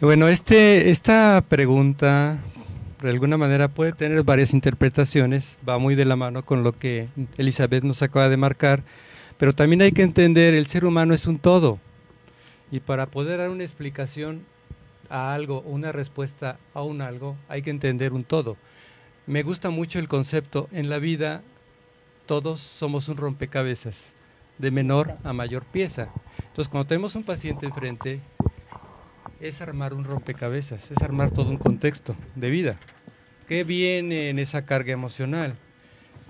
[0.00, 2.38] Bueno, este, esta pregunta
[3.02, 7.08] de alguna manera puede tener varias interpretaciones, va muy de la mano con lo que
[7.36, 8.84] Elizabeth nos acaba de marcar,
[9.38, 11.80] pero también hay que entender, el ser humano es un todo,
[12.70, 14.44] y para poder dar una explicación
[15.10, 18.56] a algo, una respuesta a un algo, hay que entender un todo.
[19.26, 21.42] Me gusta mucho el concepto, en la vida
[22.26, 24.14] todos somos un rompecabezas,
[24.58, 26.10] de menor a mayor pieza.
[26.38, 28.20] Entonces, cuando tenemos un paciente enfrente,
[29.40, 32.78] es armar un rompecabezas, es armar todo un contexto de vida.
[33.46, 35.56] ¿Qué viene en esa carga emocional?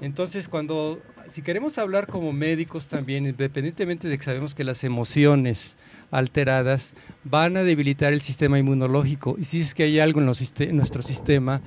[0.01, 5.77] Entonces, cuando, si queremos hablar como médicos también, independientemente de que sabemos que las emociones,
[6.11, 9.37] alteradas van a debilitar el sistema inmunológico.
[9.39, 10.27] Y si es que hay algo en,
[10.77, 11.61] nuestro sistema,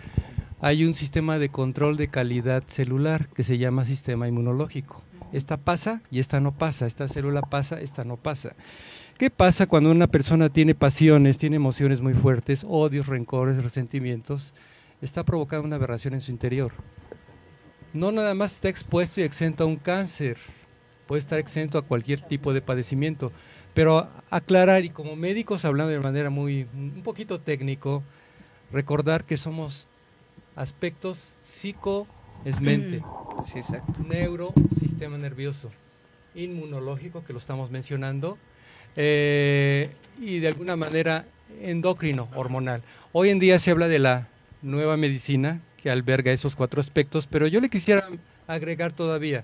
[0.60, 5.04] hay un sistema de control de calidad celular que se llama sistema inmunológico.
[5.32, 8.54] Esta pasa y esta no pasa, esta célula pasa, esta no pasa.
[9.18, 14.54] ¿Qué pasa cuando una persona tiene pasiones, tiene emociones muy fuertes, odios, rencores, resentimientos?
[15.02, 16.74] Está provocando una aberración en su interior.
[17.94, 20.38] No nada más está expuesto y exento a un cáncer,
[21.08, 23.34] puede estar exento a cualquier tipo de padecimiento,
[23.74, 28.02] pero aclarar y como médicos hablando de manera muy, un poquito técnico,
[28.72, 29.88] recordar que somos
[30.56, 32.08] aspectos psico
[32.46, 33.04] es mente,
[34.08, 35.70] neuro, sistema nervioso,
[36.34, 38.38] inmunológico, que lo estamos mencionando,
[38.96, 39.90] eh,
[40.20, 41.26] y de alguna manera
[41.62, 42.84] endocrino, hormonal.
[43.12, 44.28] Hoy en día se habla de la
[44.62, 48.08] nueva medicina que alberga esos cuatro aspectos, pero yo le quisiera
[48.48, 49.44] agregar todavía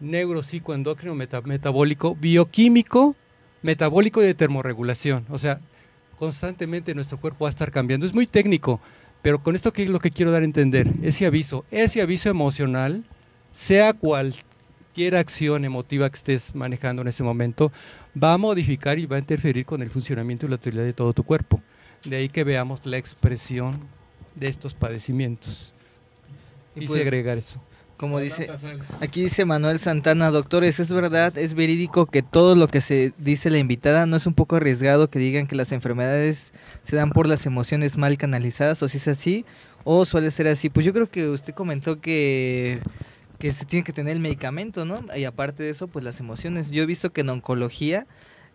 [0.00, 3.16] neuro, psico, endocrino, metabólico, bioquímico,
[3.62, 5.24] metabólico y de termorregulación.
[5.30, 5.60] O sea,
[6.18, 8.06] constantemente nuestro cuerpo va a estar cambiando.
[8.06, 8.80] Es muy técnico,
[9.22, 12.28] pero con esto que es lo que quiero dar a entender, ese aviso, ese aviso
[12.28, 13.04] emocional,
[13.50, 17.72] sea cualquier acción emotiva que estés manejando en ese momento,
[18.22, 21.12] va a modificar y va a interferir con el funcionamiento y la utilidad de todo
[21.12, 21.62] tu cuerpo.
[22.04, 23.80] De ahí que veamos la expresión
[24.36, 25.72] de estos padecimientos.
[26.76, 27.60] Y Quise agregar eso.
[27.96, 28.50] Como dice,
[29.00, 33.48] aquí dice Manuel Santana, doctores, ¿es verdad, es verídico que todo lo que se dice
[33.48, 37.26] la invitada no es un poco arriesgado que digan que las enfermedades se dan por
[37.26, 39.46] las emociones mal canalizadas o si es así
[39.84, 40.68] o suele ser así?
[40.68, 42.80] Pues yo creo que usted comentó que,
[43.38, 45.00] que se tiene que tener el medicamento, ¿no?
[45.16, 46.70] Y aparte de eso, pues las emociones.
[46.70, 48.06] Yo he visto que en oncología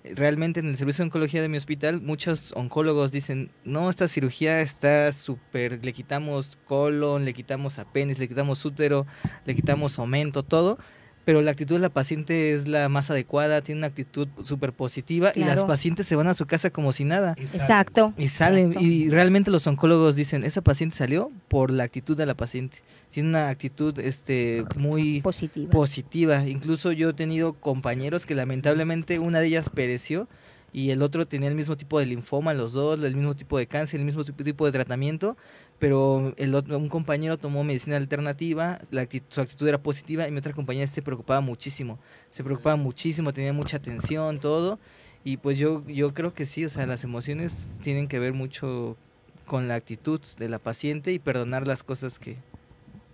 [0.04, 4.62] realmente en el servicio de oncología de mi hospital, muchos oncólogos dicen, no, esta cirugía
[4.62, 9.06] está súper, le quitamos colon, le quitamos apéndice, le quitamos útero,
[9.46, 10.78] le quitamos aumento, todo,
[11.26, 15.32] pero la actitud de la paciente es la más adecuada, tiene una actitud súper positiva
[15.36, 17.36] y las pacientes se van a su casa como si nada.
[17.38, 18.14] Exacto.
[18.18, 22.36] Y salen, y realmente los oncólogos dicen, esa paciente salió por la actitud de la
[22.36, 22.80] paciente.
[23.12, 25.70] Tiene una actitud este, muy positiva.
[25.70, 26.48] positiva.
[26.48, 30.28] Incluso yo he tenido compañeros que lamentablemente una de ellas pereció
[30.74, 33.68] y el otro tenía el mismo tipo de linfoma, los dos, el mismo tipo de
[33.68, 35.38] cáncer, el mismo tipo de tratamiento,
[35.80, 40.54] pero el un compañero tomó medicina alternativa, la su actitud era positiva y mi otra
[40.54, 42.00] compañera se preocupaba muchísimo,
[42.30, 44.80] se preocupaba muchísimo, tenía mucha atención, todo,
[45.24, 48.98] y pues yo, yo creo que sí, o sea, las emociones tienen que ver mucho
[49.46, 52.38] con la actitud de la paciente y perdonar las cosas que,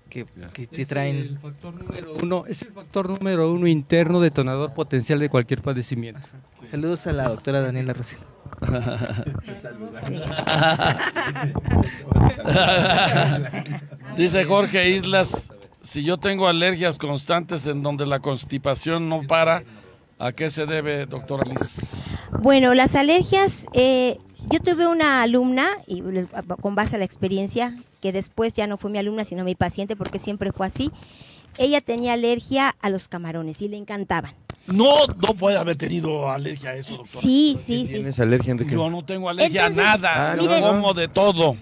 [0.08, 1.16] que, te traen.
[1.16, 6.28] El factor número uno, es el factor número uno interno detonador potencial de cualquier padecimiento.
[6.70, 8.20] Saludos a la doctora Daniela Rosel.
[14.18, 15.52] Dice Jorge Islas,
[15.82, 19.64] si yo tengo alergias constantes en donde la constipación no para,
[20.20, 22.02] ¿a qué se debe, doctora Liz?
[22.42, 24.18] Bueno, las alergias, eh,
[24.52, 26.04] yo tuve una alumna, y
[26.62, 29.96] con base a la experiencia, que después ya no fue mi alumna, sino mi paciente,
[29.96, 30.92] porque siempre fue así.
[31.58, 34.36] Ella tenía alergia a los camarones y le encantaban.
[34.68, 37.22] No, no puede haber tenido alergia a eso, doctor.
[37.22, 37.94] Sí, sí, sí.
[37.94, 38.74] ¿Tienes alergia, Enrique?
[38.74, 40.32] Yo no tengo alergia a nada.
[40.34, 41.56] Ah, yo como de todo.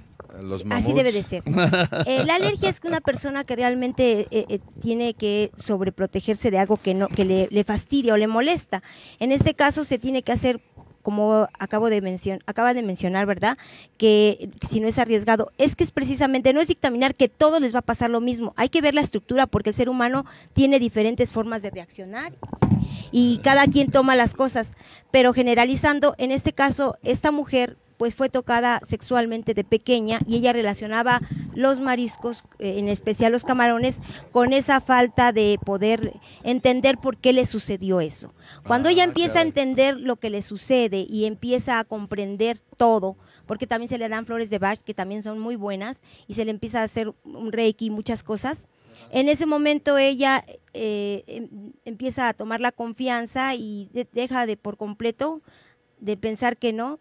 [0.69, 1.43] Así debe de ser.
[2.07, 6.59] Eh, la alergia es que una persona que realmente eh, eh, tiene que sobreprotegerse de
[6.59, 8.83] algo que no que le, le, fastidia o le molesta.
[9.19, 10.61] En este caso se tiene que hacer
[11.05, 13.59] como acabo de mencionar, acaba de mencionar, ¿verdad?
[13.95, 17.75] Que si no es arriesgado, es que es precisamente, no es dictaminar que todos les
[17.75, 20.79] va a pasar lo mismo, hay que ver la estructura porque el ser humano tiene
[20.79, 22.33] diferentes formas de reaccionar
[23.11, 24.71] y cada quien toma las cosas,
[25.11, 30.53] pero generalizando, en este caso, esta mujer pues fue tocada sexualmente de pequeña y ella
[30.53, 31.21] relacionaba
[31.53, 33.97] los mariscos, eh, en especial los camarones,
[34.31, 38.33] con esa falta de poder entender por qué le sucedió eso.
[38.65, 43.17] Cuando ella ah, empieza a entender lo que le sucede y empieza a comprender todo,
[43.45, 46.45] porque también se le dan flores de Bach, que también son muy buenas, y se
[46.45, 48.67] le empieza a hacer un reiki, muchas cosas,
[49.11, 50.43] en ese momento ella
[50.73, 55.41] eh, em, empieza a tomar la confianza y deja de por completo
[55.99, 56.99] de pensar que no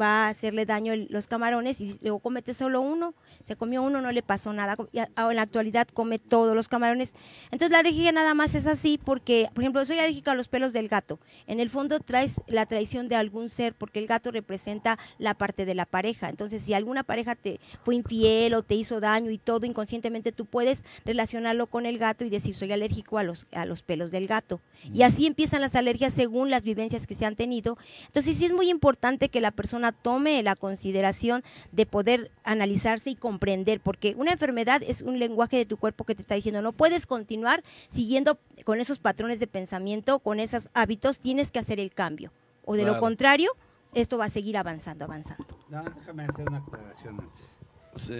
[0.00, 3.14] va a hacerle daño los camarones y luego comete solo uno,
[3.46, 4.76] se comió uno, no le pasó nada.
[4.92, 7.12] Y en la actualidad come todos los camarones.
[7.50, 10.72] Entonces la alergia nada más es así porque, por ejemplo, soy alérgica a los pelos
[10.72, 11.18] del gato.
[11.46, 15.64] En el fondo traes la traición de algún ser porque el gato representa la parte
[15.64, 16.28] de la pareja.
[16.28, 20.46] Entonces si alguna pareja te fue infiel o te hizo daño y todo inconscientemente tú
[20.46, 24.26] puedes relacionarlo con el gato y decir soy alérgico a los, a los pelos del
[24.26, 24.60] gato.
[24.92, 27.78] Y así empiezan las alergias según las vivencias que se han tenido.
[28.06, 33.16] Entonces sí es muy importante que la persona tome la consideración de poder analizarse y
[33.16, 36.72] comprender, porque una enfermedad es un lenguaje de tu cuerpo que te está diciendo, no
[36.72, 41.92] puedes continuar siguiendo con esos patrones de pensamiento, con esos hábitos, tienes que hacer el
[41.92, 42.30] cambio.
[42.64, 43.50] O de lo contrario,
[43.94, 45.46] esto va a seguir avanzando, avanzando.
[45.68, 47.56] No, déjame hacer una aclaración antes.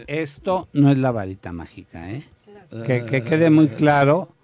[0.07, 2.25] Esto no es la varita mágica, ¿eh?
[2.87, 4.35] Que, que, quede muy claro,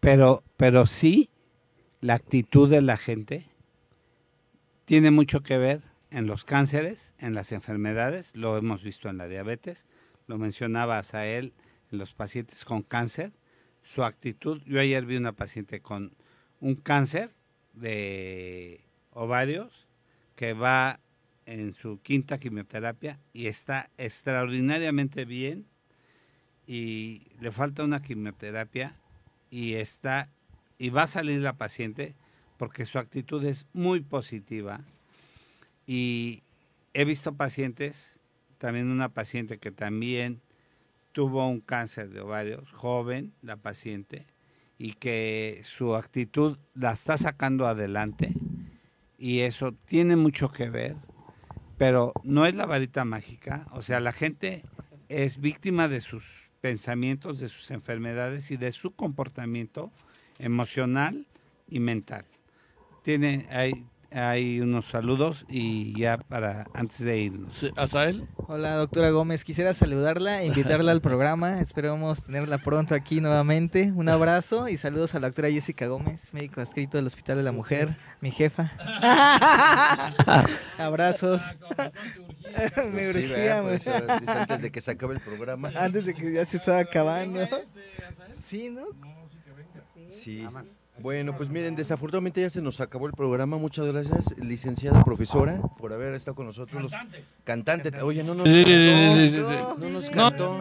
[0.00, 1.30] pero, pero sí
[2.00, 3.46] la actitud de la gente
[4.84, 9.28] tiene mucho que ver en los cánceres, en las enfermedades, lo hemos visto en la
[9.28, 9.86] diabetes,
[10.26, 11.52] lo mencionaba Asael
[11.90, 13.32] en los pacientes con cáncer,
[13.82, 16.14] su actitud, yo ayer vi una paciente con
[16.60, 17.30] un cáncer
[17.72, 18.80] de
[19.12, 19.86] ovarios
[20.36, 21.00] que va
[21.46, 25.66] en su quinta quimioterapia y está extraordinariamente bien
[26.66, 28.94] y le falta una quimioterapia
[29.50, 30.28] y está
[30.78, 32.14] y va a salir la paciente
[32.56, 34.84] porque su actitud es muy positiva
[35.92, 36.44] y
[36.94, 38.20] he visto pacientes,
[38.58, 40.40] también una paciente que también
[41.10, 44.24] tuvo un cáncer de ovarios, joven la paciente,
[44.78, 48.32] y que su actitud la está sacando adelante
[49.18, 50.94] y eso tiene mucho que ver,
[51.76, 54.62] pero no es la varita mágica, o sea, la gente
[55.08, 56.22] es víctima de sus
[56.60, 59.90] pensamientos, de sus enfermedades y de su comportamiento
[60.38, 61.26] emocional
[61.68, 62.26] y mental.
[63.02, 67.54] Tiene, hay, hay unos saludos y ya para antes de irnos.
[67.54, 68.26] Sí, ¿Asael?
[68.36, 69.44] Hola, doctora Gómez.
[69.44, 71.60] Quisiera saludarla, invitarla al programa.
[71.60, 73.92] Esperamos tenerla pronto aquí nuevamente.
[73.94, 77.52] Un abrazo y saludos a la doctora Jessica Gómez, médico adscrito del Hospital de la
[77.52, 78.72] Mujer, mi jefa.
[80.78, 81.42] Abrazos.
[82.92, 85.70] Me urgía, pues, antes de que se acabe el programa.
[85.76, 87.46] Antes de que ya se estaba acabando.
[88.32, 88.86] Sí, ¿no?
[90.08, 90.44] Sí.
[91.00, 93.56] Bueno, pues miren, desafortunadamente ya se nos acabó el programa.
[93.56, 96.92] Muchas gracias, licenciada profesora, por haber estado con nosotros.
[97.44, 97.90] Cantante.
[98.02, 99.76] Oye, no nos cantó.
[99.78, 100.60] no nos cantó.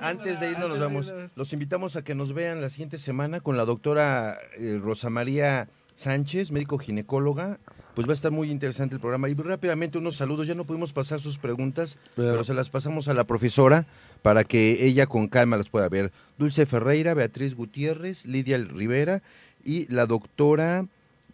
[0.00, 1.12] Antes de irnos nos vamos.
[1.34, 5.68] Los invitamos a que nos vean la siguiente semana con la doctora eh, Rosa María
[5.96, 7.58] Sánchez, médico ginecóloga.
[7.94, 9.28] Pues va a estar muy interesante el programa.
[9.28, 10.46] Y rápidamente unos saludos.
[10.46, 13.86] Ya no pudimos pasar sus preguntas, pero se las pasamos a la profesora
[14.22, 16.12] para que ella con calma las pueda ver.
[16.38, 19.22] Dulce Ferreira, Beatriz Gutiérrez, Lidia Rivera
[19.64, 20.86] y la doctora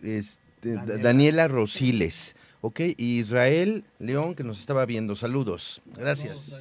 [0.03, 1.49] este, Daniela.
[1.49, 2.37] Rosiles.
[2.61, 2.80] ¿Ok?
[2.97, 5.14] Israel León, que nos estaba viendo.
[5.14, 5.82] Saludos.
[5.97, 6.57] Gracias.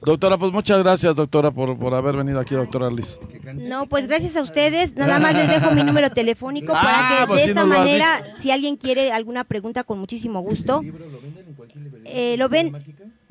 [0.00, 3.18] Doctora, pues muchas gracias, doctora, por, por haber venido aquí, doctora Liz.
[3.54, 4.96] No, pues gracias a ustedes.
[4.96, 8.50] Nada más les dejo mi número telefónico ah, para que pues de esa manera, si
[8.50, 10.80] alguien quiere alguna pregunta, con muchísimo gusto.
[10.82, 12.72] ¿Lo, eh, lo ven?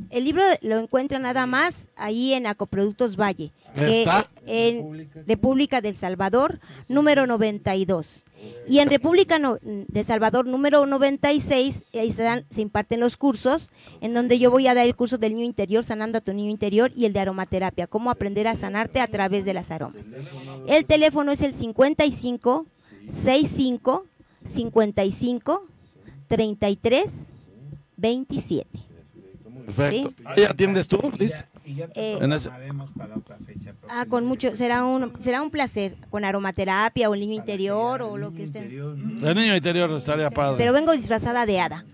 [0.10, 3.52] El libro lo encuentra nada más ahí en Acoproductos Valle,
[4.46, 8.24] en República del Salvador, número 92.
[8.68, 13.70] Y en República de Salvador número 96, ahí se, dan, se imparten los cursos,
[14.02, 16.50] en donde yo voy a dar el curso del niño interior, sanando a tu niño
[16.50, 20.08] interior, y el de aromaterapia, cómo aprender a sanarte a través de las aromas.
[20.68, 22.66] El teléfono es el 55
[23.10, 24.06] 65
[24.46, 25.68] 55
[26.28, 27.12] 33
[27.98, 28.89] 27.
[29.76, 30.14] Perfecto.
[30.36, 30.44] ¿Sí?
[30.44, 31.46] atiendes tú, Liz?
[31.96, 32.20] Eh,
[33.90, 38.18] ah, con mucho, será un, será un placer, con aromaterapia o el niño interior o
[38.18, 38.64] lo que usted...
[38.64, 40.56] El niño interior estaría padre.
[40.58, 41.86] Pero vengo disfrazada de hada.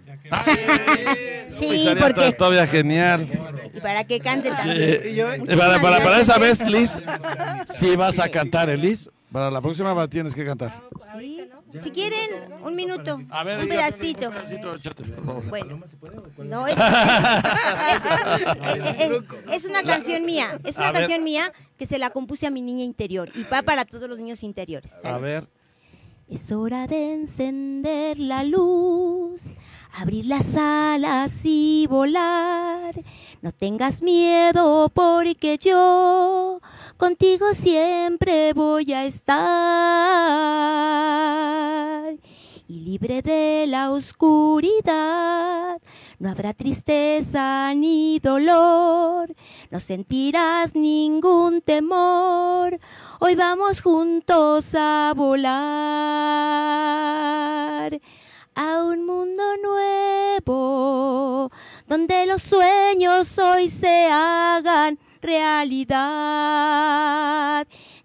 [1.51, 2.31] sí, porque...
[2.33, 3.27] Todavía genial.
[3.73, 5.45] Y para que cante también.
[5.57, 6.99] Para, para, para, esa vez, Liz,
[7.67, 10.71] si vas a cantar, Liz, para la próxima tienes que cantar.
[11.19, 11.41] Sí.
[11.77, 12.29] Si quieren,
[12.63, 13.27] un minuto, un
[13.67, 14.31] pedacito.
[15.49, 15.81] Bueno,
[16.37, 16.77] no, es,
[19.51, 22.85] es, una canción mía, es una canción mía que se la compuse a mi niña
[22.85, 24.93] interior y va para todos los niños interiores.
[25.03, 25.49] A ver.
[26.29, 29.41] Es hora de encender la luz,
[29.95, 32.95] abrir las alas y volar.
[33.41, 36.59] No tengas miedo porque yo
[36.97, 39.45] contigo siempre voy a estar.
[42.67, 45.79] Y libre de la oscuridad,
[46.17, 49.35] no habrá tristeza ni dolor,
[49.69, 52.79] no sentirás ningún temor.
[53.19, 55.55] Hoy vamos juntos a volar
[58.55, 61.51] a un mundo nuevo,
[61.87, 65.97] donde los sueños hoy se hagan realidad,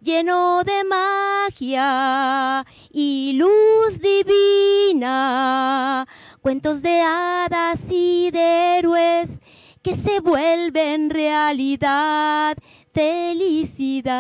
[0.02, 6.08] lleno de magia y luz divina,
[6.40, 9.40] cuentos de hadas y de héroes
[9.82, 12.56] que se vuelven realidad,
[12.92, 14.14] felicidad.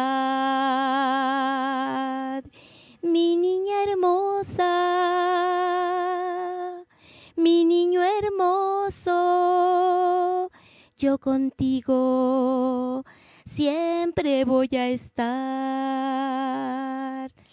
[3.02, 4.66] Mi niña hermosa,
[7.40, 9.18] mi niño hermoso,
[10.98, 13.04] yo contigo
[13.46, 15.30] siempre voy a estar.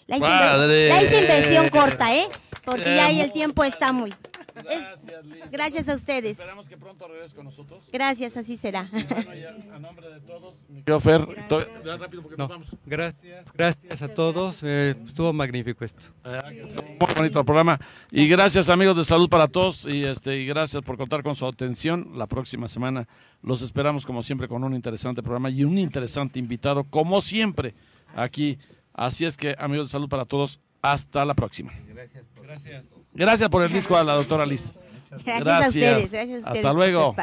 [0.06, 2.28] La hice, corta, ¿eh?
[2.64, 4.12] Porque ya ahí el tiempo está muy.
[4.64, 5.50] Gracias, Liz.
[5.50, 6.32] Gracias a ustedes.
[6.32, 7.88] Esperamos que pronto regreses con nosotros.
[7.92, 8.88] Gracias, así será.
[8.90, 11.20] Bueno, ya, a nombre de todos, mi Fer,
[11.98, 12.76] rápido porque nos vamos.
[12.86, 14.60] Gracias, gracias a todos.
[14.62, 16.02] Eh, estuvo magnífico esto.
[16.24, 16.66] Eh,
[17.00, 17.78] muy bonito el programa.
[18.10, 19.86] Y gracias, amigos de Salud para Todos.
[19.86, 22.12] Y, este, y gracias por contar con su atención.
[22.14, 23.08] La próxima semana
[23.42, 27.74] los esperamos, como siempre, con un interesante programa y un interesante invitado, como siempre,
[28.14, 28.58] aquí.
[28.92, 31.72] Así es que, amigos de Salud para Todos, hasta la próxima.
[31.86, 32.24] Gracias.
[32.42, 33.07] gracias.
[33.18, 34.72] Gracias por el disco a la doctora Liz.
[35.24, 36.12] Gracias, a ustedes.
[36.12, 37.14] Gracias a ustedes Hasta luego.